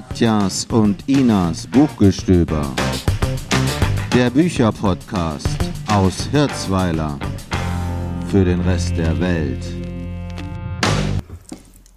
Katjas 0.00 0.64
und 0.70 1.06
Inas 1.08 1.66
Buchgestöber. 1.66 2.74
Der 4.14 4.30
Bücherpodcast 4.30 5.46
aus 5.88 6.26
Hirzweiler 6.32 7.18
für 8.30 8.42
den 8.42 8.62
Rest 8.62 8.96
der 8.96 9.20
Welt. 9.20 9.62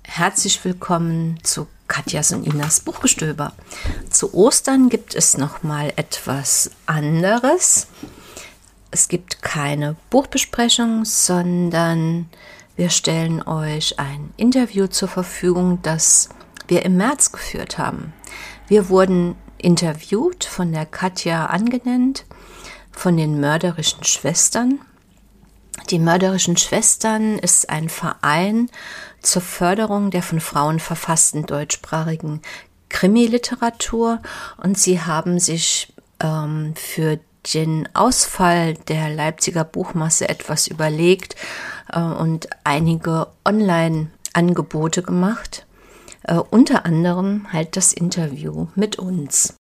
Herzlich 0.04 0.64
willkommen 0.66 1.40
zu 1.44 1.68
Katjas 1.88 2.34
und 2.34 2.46
Inas 2.46 2.82
Buchgestöber. 2.82 3.54
Zu 4.10 4.34
Ostern 4.34 4.90
gibt 4.90 5.16
es 5.16 5.38
noch 5.38 5.64
mal 5.64 5.94
etwas 5.96 6.72
anderes. 6.86 7.88
Es 8.92 9.08
gibt 9.08 9.42
keine 9.42 9.96
Buchbesprechung, 10.10 11.06
sondern 11.06 12.26
wir 12.76 12.90
stellen 12.90 13.42
euch 13.48 13.98
ein 13.98 14.34
Interview 14.36 14.88
zur 14.88 15.08
Verfügung, 15.08 15.80
das 15.84 16.28
wir 16.68 16.84
im 16.84 16.98
März 16.98 17.32
geführt 17.32 17.78
haben. 17.78 18.14
Wir 18.68 18.90
wurden 18.90 19.36
interviewt 19.58 20.44
von 20.44 20.72
der 20.72 20.86
Katja 20.86 21.46
angenannt, 21.48 22.26
von 22.92 23.18
den 23.18 23.40
mörderischen 23.40 24.04
Schwestern. 24.04 24.80
Die 25.90 26.00
mörderischen 26.00 26.58
Schwestern 26.58 27.40
ist 27.40 27.70
ein 27.70 27.90
Verein 27.90 28.70
zur 29.22 29.42
Förderung 29.42 30.12
der 30.12 30.22
von 30.22 30.40
Frauen 30.40 30.80
verfassten 30.80 31.46
deutschsprachigen 31.46 32.42
Krimiliteratur 32.90 34.22
und 34.58 34.78
sie 34.78 35.02
haben 35.02 35.40
sich 35.40 35.94
ähm, 36.22 36.74
für 36.76 37.20
den 37.54 37.90
Ausfall 37.94 38.76
der 38.76 39.10
Leipziger 39.10 39.64
Buchmasse 39.64 40.30
etwas 40.30 40.68
überlegt 40.68 41.36
äh, 41.92 42.00
und 42.00 42.48
einige 42.64 43.28
Online-Angebote 43.46 45.02
gemacht. 45.04 45.66
Äh, 46.26 46.38
unter 46.38 46.86
anderem 46.86 47.52
halt 47.52 47.76
das 47.76 47.92
Interview 47.92 48.68
mit 48.76 48.98
uns. 48.98 49.58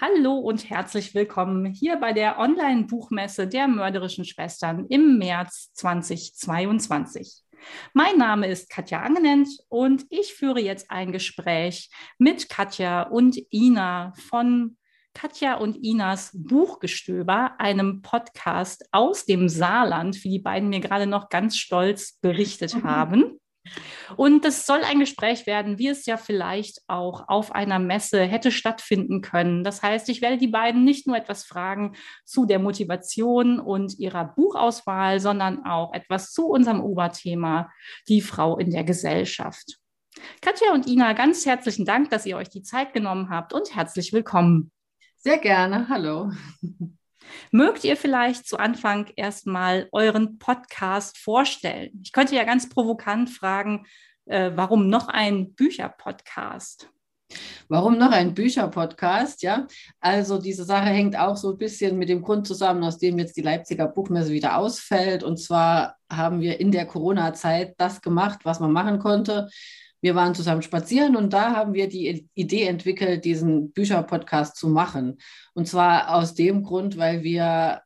Hallo 0.00 0.38
und 0.38 0.68
herzlich 0.68 1.14
willkommen 1.14 1.66
hier 1.66 1.96
bei 1.96 2.12
der 2.12 2.40
Online-Buchmesse 2.40 3.46
der 3.46 3.68
mörderischen 3.68 4.24
Schwestern 4.24 4.86
im 4.88 5.18
März 5.18 5.70
2022. 5.74 7.44
Mein 7.92 8.18
Name 8.18 8.48
ist 8.48 8.70
Katja 8.70 9.02
Angenent 9.02 9.48
und 9.68 10.04
ich 10.10 10.34
führe 10.34 10.60
jetzt 10.60 10.90
ein 10.90 11.12
Gespräch 11.12 11.90
mit 12.18 12.48
Katja 12.48 13.02
und 13.02 13.38
Ina 13.52 14.14
von 14.28 14.77
Katja 15.18 15.54
und 15.54 15.84
Inas 15.84 16.30
Buchgestöber, 16.32 17.56
einem 17.58 18.02
Podcast 18.02 18.84
aus 18.92 19.26
dem 19.26 19.48
Saarland, 19.48 20.22
wie 20.22 20.30
die 20.30 20.38
beiden 20.38 20.68
mir 20.68 20.78
gerade 20.78 21.08
noch 21.08 21.28
ganz 21.28 21.56
stolz 21.56 22.20
berichtet 22.20 22.76
mhm. 22.76 22.84
haben. 22.84 23.40
Und 24.16 24.44
das 24.44 24.64
soll 24.64 24.82
ein 24.84 25.00
Gespräch 25.00 25.44
werden, 25.44 25.76
wie 25.76 25.88
es 25.88 26.06
ja 26.06 26.18
vielleicht 26.18 26.82
auch 26.86 27.24
auf 27.26 27.50
einer 27.50 27.80
Messe 27.80 28.22
hätte 28.22 28.52
stattfinden 28.52 29.20
können. 29.20 29.64
Das 29.64 29.82
heißt, 29.82 30.08
ich 30.08 30.22
werde 30.22 30.38
die 30.38 30.46
beiden 30.46 30.84
nicht 30.84 31.08
nur 31.08 31.16
etwas 31.16 31.42
fragen 31.42 31.96
zu 32.24 32.46
der 32.46 32.60
Motivation 32.60 33.58
und 33.58 33.98
ihrer 33.98 34.24
Buchauswahl, 34.24 35.18
sondern 35.18 35.66
auch 35.66 35.94
etwas 35.94 36.30
zu 36.30 36.46
unserem 36.46 36.80
Oberthema, 36.80 37.72
die 38.06 38.20
Frau 38.20 38.56
in 38.56 38.70
der 38.70 38.84
Gesellschaft. 38.84 39.78
Katja 40.40 40.72
und 40.72 40.86
Ina, 40.86 41.12
ganz 41.14 41.44
herzlichen 41.44 41.86
Dank, 41.86 42.08
dass 42.10 42.24
ihr 42.24 42.36
euch 42.36 42.50
die 42.50 42.62
Zeit 42.62 42.92
genommen 42.92 43.30
habt 43.30 43.52
und 43.52 43.74
herzlich 43.74 44.12
willkommen. 44.12 44.70
Sehr 45.20 45.38
gerne, 45.38 45.88
hallo. 45.88 46.30
Mögt 47.50 47.82
ihr 47.82 47.96
vielleicht 47.96 48.46
zu 48.46 48.56
Anfang 48.56 49.10
erstmal 49.16 49.88
euren 49.90 50.38
Podcast 50.38 51.18
vorstellen? 51.18 52.00
Ich 52.04 52.12
könnte 52.12 52.36
ja 52.36 52.44
ganz 52.44 52.68
provokant 52.68 53.28
fragen, 53.28 53.84
äh, 54.26 54.52
warum 54.54 54.88
noch 54.88 55.08
ein 55.08 55.54
Bücherpodcast? 55.54 56.88
Warum 57.68 57.98
noch 57.98 58.12
ein 58.12 58.32
Bücherpodcast? 58.32 59.42
Ja, 59.42 59.66
also 60.00 60.38
diese 60.38 60.64
Sache 60.64 60.86
hängt 60.86 61.18
auch 61.18 61.36
so 61.36 61.50
ein 61.50 61.58
bisschen 61.58 61.98
mit 61.98 62.08
dem 62.08 62.22
Grund 62.22 62.46
zusammen, 62.46 62.84
aus 62.84 62.98
dem 62.98 63.18
jetzt 63.18 63.36
die 63.36 63.42
Leipziger 63.42 63.88
Buchmesse 63.88 64.30
wieder 64.30 64.56
ausfällt. 64.56 65.24
Und 65.24 65.38
zwar 65.38 65.96
haben 66.10 66.40
wir 66.40 66.60
in 66.60 66.70
der 66.70 66.86
Corona-Zeit 66.86 67.74
das 67.76 68.00
gemacht, 68.00 68.40
was 68.44 68.60
man 68.60 68.70
machen 68.70 69.00
konnte. 69.00 69.48
Wir 70.00 70.14
waren 70.14 70.34
zusammen 70.34 70.62
spazieren 70.62 71.16
und 71.16 71.32
da 71.32 71.54
haben 71.54 71.74
wir 71.74 71.88
die 71.88 72.28
Idee 72.34 72.64
entwickelt, 72.64 73.24
diesen 73.24 73.72
Bücherpodcast 73.72 74.56
zu 74.56 74.68
machen. 74.68 75.18
Und 75.54 75.66
zwar 75.66 76.14
aus 76.14 76.34
dem 76.34 76.62
Grund, 76.62 76.96
weil 76.96 77.22
wir 77.22 77.82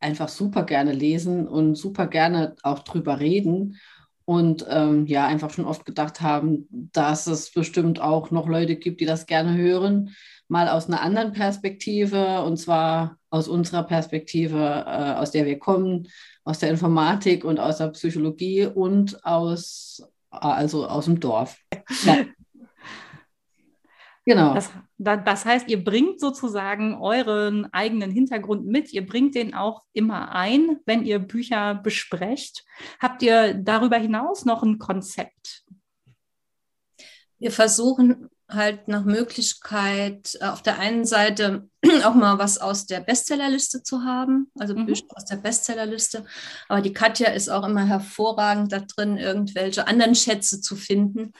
einfach 0.00 0.28
super 0.28 0.64
gerne 0.64 0.92
lesen 0.92 1.46
und 1.46 1.76
super 1.76 2.06
gerne 2.08 2.56
auch 2.62 2.80
drüber 2.80 3.20
reden 3.20 3.78
und 4.24 4.64
ähm, 4.68 5.06
ja, 5.06 5.26
einfach 5.26 5.50
schon 5.50 5.64
oft 5.64 5.84
gedacht 5.84 6.20
haben, 6.20 6.66
dass 6.70 7.26
es 7.26 7.52
bestimmt 7.52 8.00
auch 8.00 8.30
noch 8.30 8.48
Leute 8.48 8.76
gibt, 8.76 9.00
die 9.00 9.04
das 9.04 9.26
gerne 9.26 9.56
hören, 9.56 10.14
mal 10.48 10.68
aus 10.68 10.86
einer 10.86 11.00
anderen 11.00 11.32
Perspektive 11.32 12.42
und 12.42 12.56
zwar 12.56 13.16
aus 13.30 13.48
unserer 13.48 13.84
Perspektive, 13.84 14.84
äh, 14.86 15.14
aus 15.14 15.30
der 15.30 15.46
wir 15.46 15.58
kommen, 15.58 16.08
aus 16.44 16.58
der 16.58 16.70
Informatik 16.70 17.44
und 17.44 17.58
aus 17.58 17.78
der 17.78 17.88
Psychologie 17.88 18.66
und 18.66 19.24
aus 19.24 20.02
also 20.32 20.86
aus 20.86 21.04
dem 21.04 21.20
Dorf. 21.20 21.58
Ja. 22.04 22.24
Genau. 24.24 24.54
Das, 24.54 24.70
das, 24.98 25.44
heißt, 25.44 25.68
ihr 25.68 25.82
bringt 25.82 26.20
sozusagen 26.20 26.94
euren 26.94 27.66
eigenen 27.72 28.12
Hintergrund 28.12 28.66
mit. 28.66 28.92
Ihr 28.92 29.04
bringt 29.04 29.34
den 29.34 29.52
auch 29.52 29.82
immer 29.92 30.32
ein, 30.32 30.78
wenn 30.86 31.04
ihr 31.04 31.18
Bücher 31.18 31.74
besprecht. 31.74 32.64
Habt 33.00 33.22
ihr 33.22 33.54
darüber 33.54 33.96
hinaus 33.96 34.44
noch 34.44 34.62
ein 34.62 34.78
Konzept? 34.78 35.64
Wir 37.40 37.50
versuchen 37.50 38.30
halt 38.54 38.88
nach 38.88 39.04
Möglichkeit 39.04 40.36
äh, 40.40 40.44
auf 40.44 40.62
der 40.62 40.78
einen 40.78 41.04
Seite 41.04 41.68
auch 42.04 42.14
mal 42.14 42.38
was 42.38 42.58
aus 42.58 42.86
der 42.86 43.00
Bestsellerliste 43.00 43.82
zu 43.82 44.02
haben, 44.04 44.50
also 44.58 44.74
mhm. 44.74 44.86
Bücher 44.86 45.04
aus 45.10 45.24
der 45.24 45.36
Bestsellerliste. 45.36 46.24
Aber 46.68 46.80
die 46.80 46.92
Katja 46.92 47.30
ist 47.30 47.48
auch 47.48 47.66
immer 47.66 47.86
hervorragend 47.86 48.72
da 48.72 48.80
drin, 48.80 49.16
irgendwelche 49.16 49.86
anderen 49.86 50.14
Schätze 50.14 50.60
zu 50.60 50.76
finden, 50.76 51.32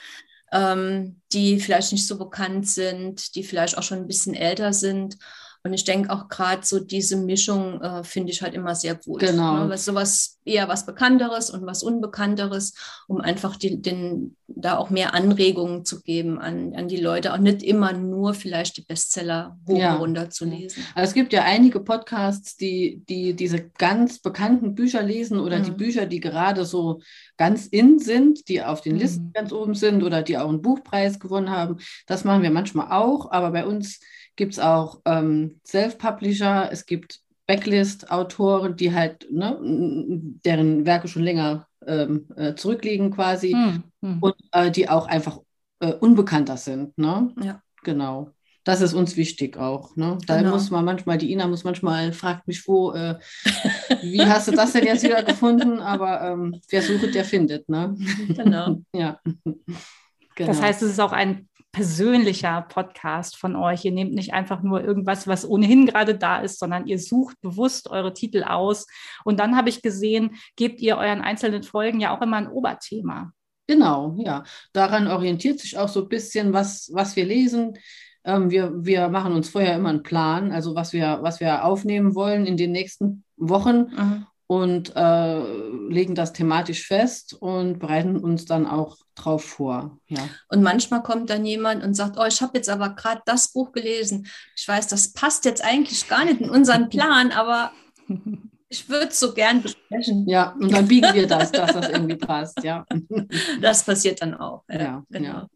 ähm, 0.51 1.21
die 1.31 1.59
vielleicht 1.59 1.91
nicht 1.91 2.07
so 2.07 2.17
bekannt 2.17 2.67
sind, 2.67 3.35
die 3.35 3.43
vielleicht 3.43 3.77
auch 3.77 3.83
schon 3.83 3.99
ein 3.99 4.07
bisschen 4.07 4.35
älter 4.35 4.73
sind. 4.73 5.17
Und 5.65 5.73
ich 5.73 5.85
denke 5.85 6.11
auch 6.11 6.27
gerade 6.27 6.65
so 6.65 6.79
diese 6.79 7.15
Mischung 7.15 7.81
äh, 7.81 8.03
finde 8.03 8.33
ich 8.33 8.41
halt 8.41 8.53
immer 8.53 8.75
sehr 8.75 8.95
gut. 8.95 9.21
Genau. 9.21 9.65
Ne? 9.65 9.77
Sowas 9.77 10.39
eher 10.45 10.67
was 10.67 10.85
Bekannteres 10.85 11.49
und 11.49 11.65
was 11.65 11.83
Unbekannteres, 11.83 12.73
um 13.07 13.21
einfach 13.21 13.55
die, 13.55 13.81
den, 13.81 14.35
da 14.47 14.77
auch 14.77 14.89
mehr 14.89 15.13
Anregungen 15.13 15.85
zu 15.85 16.01
geben 16.01 16.39
an, 16.39 16.73
an 16.75 16.87
die 16.87 16.97
Leute, 16.97 17.33
auch 17.33 17.37
nicht 17.37 17.63
immer 17.63 17.93
nur 17.93 18.33
vielleicht 18.33 18.77
die 18.77 18.81
Bestseller 18.81 19.57
hoch 19.67 19.77
ja. 19.77 19.95
und 19.95 20.01
runter 20.01 20.29
zu 20.29 20.45
lesen. 20.45 20.83
Also 20.95 21.09
es 21.09 21.13
gibt 21.13 21.33
ja 21.33 21.43
einige 21.43 21.79
Podcasts, 21.79 22.55
die, 22.57 23.03
die 23.07 23.33
diese 23.33 23.69
ganz 23.77 24.19
bekannten 24.19 24.75
Bücher 24.75 25.03
lesen 25.03 25.39
oder 25.39 25.59
mhm. 25.59 25.63
die 25.63 25.71
Bücher, 25.71 26.05
die 26.05 26.19
gerade 26.19 26.65
so 26.65 27.01
ganz 27.37 27.67
in 27.67 27.99
sind, 27.99 28.47
die 28.47 28.63
auf 28.63 28.81
den 28.81 28.97
Listen 28.97 29.27
mhm. 29.27 29.33
ganz 29.33 29.51
oben 29.51 29.75
sind 29.75 30.03
oder 30.03 30.21
die 30.21 30.37
auch 30.37 30.49
einen 30.49 30.61
Buchpreis 30.61 31.19
gewonnen 31.19 31.49
haben. 31.49 31.77
Das 32.07 32.23
machen 32.23 32.43
wir 32.43 32.51
manchmal 32.51 32.91
auch, 32.91 33.31
aber 33.31 33.51
bei 33.51 33.65
uns 33.65 33.99
gibt 34.35 34.53
es 34.53 34.59
auch 34.59 35.01
ähm, 35.05 35.59
Self-Publisher, 35.65 36.69
es 36.71 36.85
gibt 36.85 37.22
Backlist-Autoren, 37.47 38.75
die 38.75 38.93
halt, 38.93 39.27
ne, 39.31 39.57
deren 40.45 40.85
Werke 40.85 41.07
schon 41.07 41.23
länger 41.23 41.67
ähm, 41.85 42.27
äh, 42.35 42.55
zurückliegen 42.55 43.11
quasi 43.11 43.51
hm, 43.51 43.83
hm. 44.01 44.17
und 44.21 44.35
äh, 44.51 44.71
die 44.71 44.89
auch 44.89 45.07
einfach 45.07 45.39
äh, 45.79 45.93
unbekannter 45.93 46.57
sind. 46.57 46.97
Ne? 46.97 47.33
Ja. 47.41 47.61
Genau. 47.83 48.31
Das 48.63 48.79
ist 48.79 48.93
uns 48.93 49.17
wichtig 49.17 49.57
auch. 49.57 49.95
Ne? 49.97 50.17
Da 50.25 50.37
genau. 50.37 50.51
muss 50.51 50.71
man 50.71 50.85
manchmal, 50.85 51.17
die 51.17 51.33
Ina 51.33 51.47
muss 51.47 51.65
manchmal, 51.65 52.13
fragt 52.13 52.47
mich 52.47 52.65
wo, 52.65 52.93
äh, 52.93 53.19
wie 54.01 54.21
hast 54.21 54.47
du 54.47 54.53
das 54.53 54.71
denn 54.71 54.85
jetzt 54.85 55.03
wieder 55.03 55.21
gefunden? 55.23 55.81
Aber 55.81 56.21
ähm, 56.21 56.61
wer 56.69 56.81
sucht, 56.81 57.13
der 57.13 57.25
findet. 57.25 57.67
Ne? 57.67 57.95
Genau. 58.29 58.77
ja. 58.95 59.19
Genau. 60.35 60.47
Das 60.47 60.61
heißt, 60.61 60.81
es 60.81 60.91
ist 60.91 60.99
auch 60.99 61.11
ein 61.11 61.49
persönlicher 61.73 62.61
Podcast 62.69 63.35
von 63.35 63.57
euch. 63.57 63.83
Ihr 63.83 63.91
nehmt 63.91 64.13
nicht 64.13 64.33
einfach 64.33 64.61
nur 64.61 64.81
irgendwas, 64.81 65.27
was 65.27 65.45
ohnehin 65.45 65.87
gerade 65.87 66.15
da 66.15 66.39
ist, 66.39 66.59
sondern 66.59 66.87
ihr 66.87 66.99
sucht 66.99 67.41
bewusst 67.41 67.89
eure 67.89 68.13
Titel 68.13 68.43
aus. 68.43 68.87
Und 69.25 69.39
dann 69.39 69.57
habe 69.57 69.69
ich 69.69 69.81
gesehen, 69.81 70.35
gebt 70.55 70.79
ihr 70.79 70.97
euren 70.97 71.21
einzelnen 71.21 71.63
Folgen 71.63 71.99
ja 71.99 72.15
auch 72.15 72.21
immer 72.21 72.37
ein 72.37 72.47
Oberthema. 72.47 73.33
Genau, 73.67 74.15
ja. 74.19 74.43
Daran 74.71 75.07
orientiert 75.07 75.59
sich 75.59 75.77
auch 75.77 75.89
so 75.89 76.03
ein 76.03 76.09
bisschen, 76.09 76.53
was, 76.53 76.91
was 76.93 77.15
wir 77.15 77.25
lesen. 77.25 77.73
Ähm, 78.23 78.51
wir, 78.51 78.71
wir 78.85 79.09
machen 79.09 79.33
uns 79.33 79.49
vorher 79.49 79.75
immer 79.75 79.89
einen 79.89 80.03
Plan, 80.03 80.51
also 80.51 80.75
was 80.75 80.93
wir, 80.93 81.19
was 81.21 81.39
wir 81.39 81.65
aufnehmen 81.65 82.13
wollen 82.13 82.45
in 82.45 82.55
den 82.55 82.71
nächsten 82.71 83.23
Wochen. 83.35 83.89
Mhm 83.95 84.27
und 84.47 84.95
äh, 84.95 85.39
legen 85.89 86.15
das 86.15 86.33
thematisch 86.33 86.85
fest 86.85 87.33
und 87.33 87.79
bereiten 87.79 88.17
uns 88.17 88.45
dann 88.45 88.67
auch 88.67 88.97
drauf 89.15 89.43
vor. 89.43 89.97
Ja. 90.07 90.27
Und 90.49 90.63
manchmal 90.63 91.03
kommt 91.03 91.29
dann 91.29 91.45
jemand 91.45 91.83
und 91.83 91.93
sagt, 91.93 92.17
oh, 92.17 92.25
ich 92.25 92.41
habe 92.41 92.57
jetzt 92.57 92.69
aber 92.69 92.89
gerade 92.89 93.21
das 93.25 93.51
Buch 93.51 93.71
gelesen. 93.71 94.27
Ich 94.55 94.67
weiß, 94.67 94.87
das 94.87 95.13
passt 95.13 95.45
jetzt 95.45 95.63
eigentlich 95.63 96.07
gar 96.07 96.25
nicht 96.25 96.41
in 96.41 96.49
unseren 96.49 96.89
Plan, 96.89 97.31
aber 97.31 97.71
Ich 98.73 98.89
würde 98.89 99.09
es 99.09 99.19
so 99.19 99.35
gern 99.35 99.61
besprechen. 99.61 100.27
Ja, 100.27 100.55
und 100.59 100.73
dann 100.73 100.87
biegen 100.87 101.13
wir 101.13 101.27
das, 101.27 101.51
dass 101.51 101.73
das 101.73 101.89
irgendwie 101.89 102.15
passt, 102.15 102.63
ja. 102.63 102.85
Das 103.61 103.83
passiert 103.83 104.19
dann 104.21 104.33
auch. 104.33 104.63
Ja, 104.67 105.03
genau. 105.11 105.29
Ja. 105.29 105.47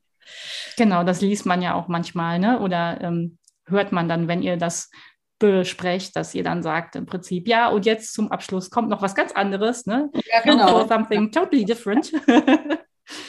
Genau, 0.78 1.04
das 1.04 1.22
liest 1.22 1.48
man 1.48 1.64
ja 1.64 1.74
auch 1.74 1.88
manchmal, 1.88 2.38
ne? 2.38 2.60
Oder 2.60 3.02
ähm, 3.02 3.40
hört 3.66 3.92
man 3.92 4.08
dann, 4.08 4.28
wenn 4.28 4.44
ihr 4.44 4.58
das 4.58 4.92
besprecht, 5.40 6.16
dass 6.16 6.34
ihr 6.34 6.44
dann 6.44 6.64
sagt 6.64 6.96
im 6.96 7.06
Prinzip, 7.06 7.48
ja, 7.48 7.70
und 7.70 7.86
jetzt 7.86 8.14
zum 8.14 8.32
Abschluss 8.32 8.70
kommt 8.70 8.90
noch 8.90 9.02
was 9.02 9.16
ganz 9.16 9.32
anderes, 9.32 9.86
ne? 9.86 10.10
Ja, 10.32 10.42
genau. 10.42 10.88
something 10.88 11.32
totally 11.32 11.66
different. 11.66 12.12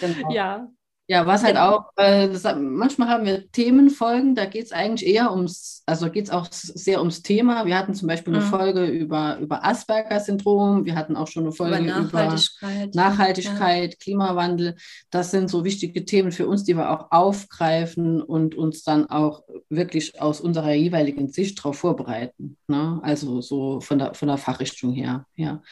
genau. 0.01 0.31
Ja, 0.31 0.69
ja, 1.11 1.27
was 1.27 1.43
halt 1.43 1.55
genau. 1.55 1.77
auch, 1.77 1.85
äh, 1.97 2.29
das, 2.29 2.45
manchmal 2.59 3.09
haben 3.09 3.25
wir 3.25 3.51
Themenfolgen, 3.51 4.35
da 4.35 4.45
geht 4.45 4.67
es 4.67 4.73
eigentlich 4.73 5.09
eher 5.09 5.33
ums, 5.33 5.83
also 5.87 6.11
geht 6.11 6.27
es 6.27 6.31
auch 6.31 6.49
sehr 6.51 6.99
ums 6.99 7.23
Thema. 7.23 7.65
Wir 7.65 7.79
hatten 7.79 7.95
zum 7.95 8.09
Beispiel 8.09 8.35
eine 8.35 8.45
mhm. 8.45 8.49
Folge 8.51 8.85
über, 8.85 9.39
über 9.39 9.65
Asperger-Syndrom, 9.65 10.85
wir 10.85 10.95
hatten 10.97 11.17
auch 11.17 11.27
schon 11.27 11.45
eine 11.45 11.53
Folge 11.53 11.79
über 11.79 12.01
Nachhaltigkeit, 12.03 12.89
über 12.89 13.03
Nachhaltigkeit 13.03 13.93
ja. 13.93 13.99
Klimawandel. 13.99 14.77
Das 15.11 15.31
sind 15.31 15.49
so 15.49 15.65
wichtige 15.65 16.05
Themen 16.05 16.31
für 16.31 16.47
uns, 16.47 16.65
die 16.65 16.77
wir 16.77 16.91
auch 16.91 17.11
aufgreifen 17.11 18.21
und 18.21 18.55
uns 18.55 18.83
dann 18.83 19.09
auch 19.09 19.45
wirklich 19.71 20.21
aus 20.21 20.43
unserer 20.43 20.75
jeweiligen 20.75 21.29
Sicht 21.31 21.59
darauf 21.59 21.79
vorbereiten. 21.79 22.59
Ne? 22.67 23.01
Also 23.03 23.41
so 23.41 23.81
von 23.81 23.99
der, 23.99 24.13
von 24.13 24.29
der 24.29 24.37
Fachrichtung 24.37 24.93
her. 24.93 25.25
Ja. 25.37 25.63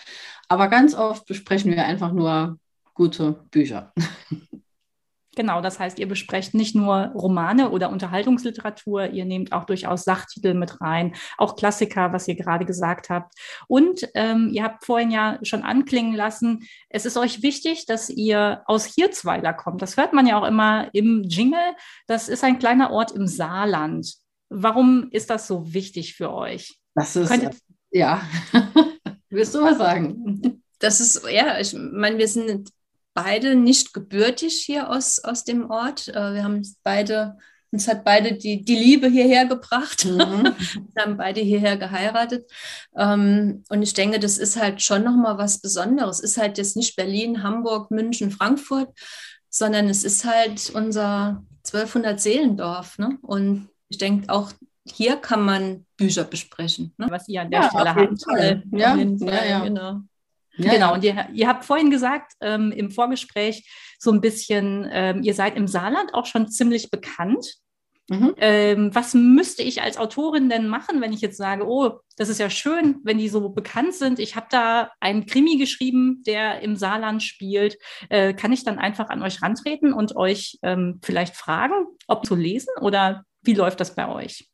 Aber 0.48 0.68
ganz 0.68 0.94
oft 0.94 1.26
besprechen 1.26 1.72
wir 1.72 1.84
einfach 1.84 2.12
nur 2.12 2.58
gute 2.96 3.32
Bücher. 3.50 3.92
Genau, 5.36 5.60
das 5.60 5.78
heißt, 5.78 5.98
ihr 5.98 6.08
besprecht 6.08 6.54
nicht 6.54 6.74
nur 6.74 7.12
Romane 7.14 7.70
oder 7.70 7.90
Unterhaltungsliteratur, 7.90 9.10
ihr 9.10 9.26
nehmt 9.26 9.52
auch 9.52 9.64
durchaus 9.64 10.04
Sachtitel 10.04 10.54
mit 10.54 10.80
rein, 10.80 11.14
auch 11.36 11.56
Klassiker, 11.56 12.14
was 12.14 12.26
ihr 12.26 12.36
gerade 12.36 12.64
gesagt 12.64 13.10
habt. 13.10 13.34
Und 13.68 14.08
ähm, 14.14 14.48
ihr 14.50 14.64
habt 14.64 14.86
vorhin 14.86 15.10
ja 15.10 15.38
schon 15.42 15.62
anklingen 15.62 16.14
lassen, 16.14 16.66
es 16.88 17.04
ist 17.04 17.18
euch 17.18 17.42
wichtig, 17.42 17.84
dass 17.84 18.08
ihr 18.08 18.62
aus 18.64 18.86
Hirzweiler 18.86 19.52
kommt. 19.52 19.82
Das 19.82 19.98
hört 19.98 20.14
man 20.14 20.26
ja 20.26 20.40
auch 20.40 20.46
immer 20.46 20.88
im 20.94 21.22
Jingle. 21.24 21.74
Das 22.06 22.30
ist 22.30 22.42
ein 22.42 22.58
kleiner 22.58 22.90
Ort 22.90 23.12
im 23.12 23.26
Saarland. 23.26 24.14
Warum 24.48 25.08
ist 25.10 25.28
das 25.28 25.46
so 25.46 25.74
wichtig 25.74 26.14
für 26.14 26.32
euch? 26.32 26.80
Das 26.94 27.14
ist, 27.14 27.28
Könntet, 27.28 27.58
ja, 27.90 28.22
willst 29.28 29.54
du 29.54 29.62
was 29.62 29.76
sagen? 29.76 30.62
Das 30.78 31.00
ist, 31.00 31.28
ja, 31.30 31.58
ich 31.58 31.74
meine, 31.74 32.16
wir 32.16 32.28
sind 32.28 32.70
beide 33.16 33.56
nicht 33.56 33.94
gebürtig 33.94 34.62
hier 34.64 34.90
aus, 34.90 35.18
aus 35.24 35.42
dem 35.42 35.70
Ort. 35.70 36.08
Äh, 36.08 36.34
wir 36.34 36.44
haben 36.44 36.62
beide, 36.82 37.38
uns 37.72 37.88
hat 37.88 38.04
beide 38.04 38.34
die, 38.34 38.62
die 38.62 38.76
Liebe 38.76 39.08
hierher 39.08 39.46
gebracht. 39.46 40.04
Mhm. 40.04 40.54
wir 40.94 41.02
haben 41.02 41.16
beide 41.16 41.40
hierher 41.40 41.78
geheiratet. 41.78 42.48
Ähm, 42.94 43.64
und 43.70 43.82
ich 43.82 43.94
denke, 43.94 44.20
das 44.20 44.36
ist 44.36 44.60
halt 44.60 44.82
schon 44.82 45.02
nochmal 45.02 45.38
was 45.38 45.62
Besonderes. 45.62 46.18
Es 46.18 46.32
ist 46.32 46.38
halt 46.38 46.58
jetzt 46.58 46.76
nicht 46.76 46.94
Berlin, 46.94 47.42
Hamburg, 47.42 47.90
München, 47.90 48.30
Frankfurt, 48.30 48.90
sondern 49.48 49.88
es 49.88 50.04
ist 50.04 50.26
halt 50.26 50.70
unser 50.74 51.42
1200 51.64 52.20
Seelendorf. 52.20 52.98
Ne? 52.98 53.18
Und 53.22 53.70
ich 53.88 53.96
denke, 53.96 54.28
auch 54.28 54.52
hier 54.84 55.16
kann 55.16 55.42
man 55.42 55.86
Bücher 55.96 56.24
besprechen. 56.24 56.92
Ne? 56.98 57.06
Was 57.08 57.28
ihr 57.28 57.40
an 57.40 57.50
der 57.50 57.62
ja, 57.62 57.70
Stelle 57.70 57.94
habt. 57.94 58.24
Ja, 58.72 58.96
ja, 58.96 59.44
ja, 59.46 59.64
genau. 59.64 60.02
Ja, 60.56 60.72
genau, 60.72 60.94
und 60.94 61.04
ihr, 61.04 61.28
ihr, 61.32 61.48
habt 61.48 61.64
vorhin 61.64 61.90
gesagt 61.90 62.32
ähm, 62.40 62.72
im 62.72 62.90
Vorgespräch 62.90 63.68
so 63.98 64.10
ein 64.10 64.20
bisschen, 64.20 64.88
ähm, 64.90 65.22
ihr 65.22 65.34
seid 65.34 65.56
im 65.56 65.68
Saarland 65.68 66.14
auch 66.14 66.26
schon 66.26 66.48
ziemlich 66.48 66.90
bekannt. 66.90 67.56
Mhm. 68.08 68.34
Ähm, 68.36 68.94
was 68.94 69.14
müsste 69.14 69.62
ich 69.62 69.82
als 69.82 69.96
Autorin 69.98 70.48
denn 70.48 70.68
machen, 70.68 71.00
wenn 71.00 71.12
ich 71.12 71.20
jetzt 71.20 71.36
sage, 71.36 71.66
oh, 71.66 71.98
das 72.16 72.28
ist 72.28 72.38
ja 72.38 72.48
schön, 72.50 73.00
wenn 73.02 73.18
die 73.18 73.28
so 73.28 73.48
bekannt 73.48 73.94
sind. 73.94 74.20
Ich 74.20 74.36
habe 74.36 74.46
da 74.48 74.92
einen 75.00 75.26
Krimi 75.26 75.56
geschrieben, 75.56 76.22
der 76.24 76.60
im 76.60 76.76
Saarland 76.76 77.22
spielt. 77.22 77.78
Äh, 78.08 78.32
kann 78.34 78.52
ich 78.52 78.64
dann 78.64 78.78
einfach 78.78 79.08
an 79.08 79.22
euch 79.22 79.42
rantreten 79.42 79.92
und 79.92 80.14
euch 80.14 80.58
ähm, 80.62 81.00
vielleicht 81.02 81.34
fragen, 81.34 81.74
ob 82.06 82.24
zu 82.24 82.36
lesen 82.36 82.72
oder 82.80 83.24
wie 83.42 83.54
läuft 83.54 83.80
das 83.80 83.94
bei 83.94 84.08
euch? 84.08 84.48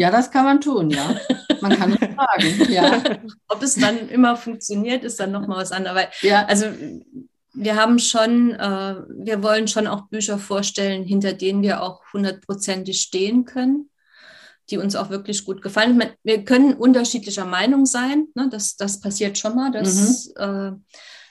Ja, 0.00 0.10
das 0.10 0.30
kann 0.30 0.46
man 0.46 0.62
tun, 0.62 0.88
ja. 0.88 1.14
Man 1.60 1.76
kann 1.76 1.92
es 2.00 2.14
fragen, 2.14 2.72
ja. 2.72 3.02
Ob 3.48 3.62
es 3.62 3.74
dann 3.74 4.08
immer 4.08 4.34
funktioniert, 4.34 5.04
ist 5.04 5.20
dann 5.20 5.30
nochmal 5.30 5.58
was 5.58 5.72
anderes. 5.72 6.06
Ja. 6.22 6.46
Also 6.46 6.68
wir 7.52 7.76
haben 7.76 7.98
schon, 7.98 8.52
äh, 8.52 8.94
wir 9.10 9.42
wollen 9.42 9.68
schon 9.68 9.86
auch 9.86 10.08
Bücher 10.08 10.38
vorstellen, 10.38 11.04
hinter 11.04 11.34
denen 11.34 11.60
wir 11.60 11.82
auch 11.82 12.00
hundertprozentig 12.14 12.98
stehen 12.98 13.44
können, 13.44 13.90
die 14.70 14.78
uns 14.78 14.96
auch 14.96 15.10
wirklich 15.10 15.44
gut 15.44 15.60
gefallen. 15.60 15.98
Meine, 15.98 16.14
wir 16.22 16.46
können 16.46 16.72
unterschiedlicher 16.72 17.44
Meinung 17.44 17.84
sein, 17.84 18.28
ne? 18.34 18.48
das, 18.50 18.76
das 18.76 19.00
passiert 19.00 19.36
schon 19.36 19.54
mal, 19.54 19.70
dass, 19.70 20.28
mhm. 20.28 20.42
äh, 20.42 20.72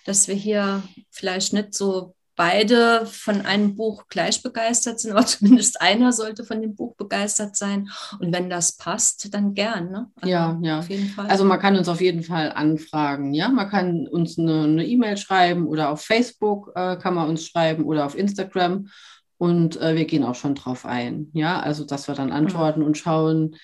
dass 0.05 0.27
wir 0.27 0.35
hier 0.35 0.83
vielleicht 1.09 1.53
nicht 1.53 1.73
so 1.73 2.13
beide 2.39 3.05
von 3.05 3.41
einem 3.41 3.75
Buch 3.75 4.07
gleich 4.07 4.41
begeistert 4.41 5.01
sind, 5.01 5.11
aber 5.11 5.25
zumindest 5.25 5.81
einer 5.81 6.13
sollte 6.13 6.45
von 6.45 6.61
dem 6.61 6.73
Buch 6.73 6.95
begeistert 6.95 7.57
sein. 7.57 7.89
Und 8.19 8.33
wenn 8.33 8.49
das 8.49 8.77
passt, 8.77 9.33
dann 9.33 9.53
gern. 9.53 9.91
Ne? 9.91 10.07
Also 10.15 10.31
ja, 10.31 10.57
ja. 10.61 10.79
Auf 10.79 10.89
jeden 10.89 11.09
Fall. 11.09 11.27
Also 11.27 11.43
man 11.43 11.59
kann 11.59 11.75
uns 11.75 11.89
auf 11.89 11.99
jeden 11.99 12.23
Fall 12.23 12.53
anfragen. 12.53 13.33
Ja, 13.33 13.49
man 13.49 13.69
kann 13.69 14.07
uns 14.07 14.39
eine 14.39 14.85
E-Mail 14.85 15.15
e 15.15 15.17
schreiben 15.17 15.67
oder 15.67 15.89
auf 15.89 16.01
Facebook 16.01 16.71
äh, 16.75 16.95
kann 16.95 17.13
man 17.13 17.27
uns 17.27 17.45
schreiben 17.45 17.83
oder 17.83 18.05
auf 18.05 18.17
Instagram. 18.17 18.87
Und 19.37 19.75
äh, 19.81 19.97
wir 19.97 20.05
gehen 20.05 20.23
auch 20.23 20.35
schon 20.35 20.55
drauf 20.55 20.85
ein. 20.85 21.31
Ja, 21.33 21.59
also 21.59 21.83
dass 21.83 22.07
wir 22.07 22.15
dann 22.15 22.31
antworten 22.31 22.79
mhm. 22.79 22.85
und 22.85 22.97
schauen, 22.97 23.57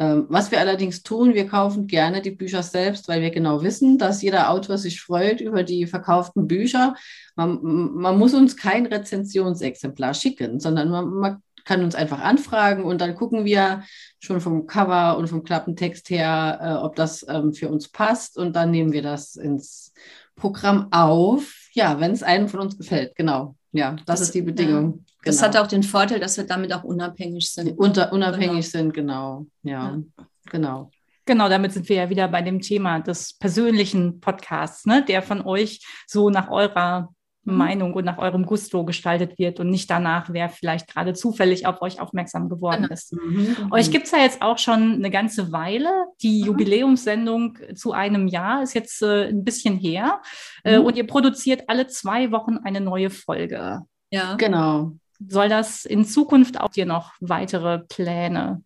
was 0.00 0.50
wir 0.50 0.60
allerdings 0.60 1.02
tun, 1.02 1.34
wir 1.34 1.46
kaufen 1.46 1.86
gerne 1.86 2.22
die 2.22 2.30
Bücher 2.30 2.62
selbst, 2.62 3.06
weil 3.08 3.20
wir 3.20 3.30
genau 3.30 3.62
wissen, 3.62 3.98
dass 3.98 4.22
jeder 4.22 4.50
Autor 4.50 4.78
sich 4.78 5.00
freut 5.02 5.40
über 5.40 5.62
die 5.62 5.86
verkauften 5.86 6.46
Bücher. 6.46 6.94
Man, 7.36 7.60
man 7.62 8.18
muss 8.18 8.32
uns 8.32 8.56
kein 8.56 8.86
Rezensionsexemplar 8.86 10.14
schicken, 10.14 10.58
sondern 10.58 10.88
man, 10.88 11.08
man, 11.10 11.42
kann 11.66 11.84
uns 11.84 11.94
einfach 11.94 12.20
anfragen 12.20 12.84
und 12.84 13.00
dann 13.00 13.14
gucken 13.14 13.44
wir 13.44 13.84
schon 14.18 14.40
vom 14.40 14.66
Cover 14.66 15.16
und 15.18 15.28
vom 15.28 15.44
Klappentext 15.44 16.10
her, 16.10 16.58
äh, 16.60 16.84
ob 16.84 16.96
das 16.96 17.24
ähm, 17.28 17.52
für 17.52 17.68
uns 17.68 17.88
passt 17.88 18.38
und 18.38 18.56
dann 18.56 18.70
nehmen 18.70 18.92
wir 18.92 19.02
das 19.02 19.36
ins 19.36 19.92
Programm 20.34 20.88
auf. 20.90 21.68
Ja, 21.72 22.00
wenn 22.00 22.12
es 22.12 22.22
einem 22.22 22.48
von 22.48 22.60
uns 22.60 22.76
gefällt, 22.76 23.14
genau. 23.14 23.56
Ja, 23.72 23.92
das, 23.92 24.04
das 24.06 24.20
ist 24.22 24.34
die 24.34 24.42
Bedingung. 24.42 24.92
Ja. 24.98 25.14
Das 25.24 25.36
genau. 25.36 25.48
hat 25.48 25.56
auch 25.56 25.66
den 25.66 25.82
Vorteil, 25.82 26.18
dass 26.18 26.36
wir 26.36 26.44
damit 26.44 26.72
auch 26.72 26.84
unabhängig 26.84 27.50
sind. 27.52 27.78
Unter, 27.78 28.12
unabhängig 28.12 28.70
genau. 28.70 28.84
sind, 28.84 28.94
genau. 28.94 29.46
Ja, 29.62 29.90
ja, 29.90 30.02
genau. 30.50 30.90
Genau, 31.26 31.48
damit 31.48 31.72
sind 31.72 31.88
wir 31.88 31.96
ja 31.96 32.10
wieder 32.10 32.26
bei 32.28 32.42
dem 32.42 32.60
Thema 32.60 32.98
des 32.98 33.34
persönlichen 33.34 34.20
Podcasts, 34.20 34.86
ne, 34.86 35.04
der 35.04 35.22
von 35.22 35.42
euch 35.42 35.84
so 36.06 36.30
nach 36.30 36.50
eurer. 36.50 37.14
Meinung 37.44 37.94
und 37.94 38.04
nach 38.04 38.18
eurem 38.18 38.44
Gusto 38.44 38.84
gestaltet 38.84 39.38
wird 39.38 39.60
und 39.60 39.70
nicht 39.70 39.90
danach, 39.90 40.30
wer 40.30 40.48
vielleicht 40.48 40.88
gerade 40.88 41.14
zufällig 41.14 41.66
auf 41.66 41.80
euch 41.80 42.00
aufmerksam 42.00 42.48
geworden 42.48 42.82
genau. 42.82 42.92
ist. 42.92 43.12
Mhm. 43.14 43.68
Euch 43.70 43.90
gibt 43.90 44.06
es 44.06 44.12
ja 44.12 44.18
jetzt 44.18 44.42
auch 44.42 44.58
schon 44.58 44.94
eine 44.94 45.10
ganze 45.10 45.50
Weile. 45.50 45.90
Die 46.22 46.40
mhm. 46.40 46.46
Jubiläumssendung 46.48 47.58
zu 47.74 47.92
einem 47.92 48.28
Jahr 48.28 48.62
ist 48.62 48.74
jetzt 48.74 49.02
äh, 49.02 49.28
ein 49.28 49.44
bisschen 49.44 49.78
her 49.78 50.20
äh, 50.64 50.78
mhm. 50.78 50.84
und 50.84 50.96
ihr 50.96 51.06
produziert 51.06 51.64
alle 51.68 51.86
zwei 51.86 52.30
Wochen 52.30 52.58
eine 52.58 52.80
neue 52.80 53.10
Folge. 53.10 53.80
Ja, 54.10 54.34
genau 54.34 54.92
soll 55.28 55.48
das 55.48 55.84
in 55.84 56.04
Zukunft 56.04 56.58
auch 56.58 56.70
dir 56.70 56.86
noch 56.86 57.12
weitere 57.20 57.80
Pläne 57.80 58.62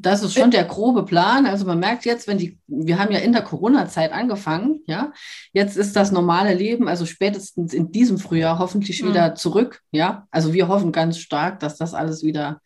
das 0.00 0.22
ist 0.22 0.34
schon 0.34 0.52
der 0.52 0.64
grobe 0.64 1.04
Plan. 1.04 1.44
Also 1.44 1.66
man 1.66 1.80
merkt 1.80 2.04
jetzt, 2.04 2.28
wenn 2.28 2.38
die, 2.38 2.58
wir 2.68 3.00
haben 3.00 3.12
ja 3.12 3.18
in 3.18 3.32
der 3.32 3.42
Corona-Zeit 3.42 4.12
angefangen, 4.12 4.80
ja, 4.86 5.12
jetzt 5.52 5.76
ist 5.76 5.96
das 5.96 6.12
normale 6.12 6.54
Leben, 6.54 6.88
also 6.88 7.04
spätestens 7.04 7.74
in 7.74 7.90
diesem 7.90 8.18
Frühjahr 8.18 8.60
hoffentlich 8.60 9.02
mhm. 9.02 9.08
wieder 9.08 9.34
zurück, 9.34 9.82
ja. 9.90 10.26
Also 10.30 10.52
wir 10.52 10.68
hoffen 10.68 10.92
ganz 10.92 11.18
stark, 11.18 11.58
dass 11.58 11.76
das 11.76 11.94
alles 11.94 12.22
wieder 12.22 12.60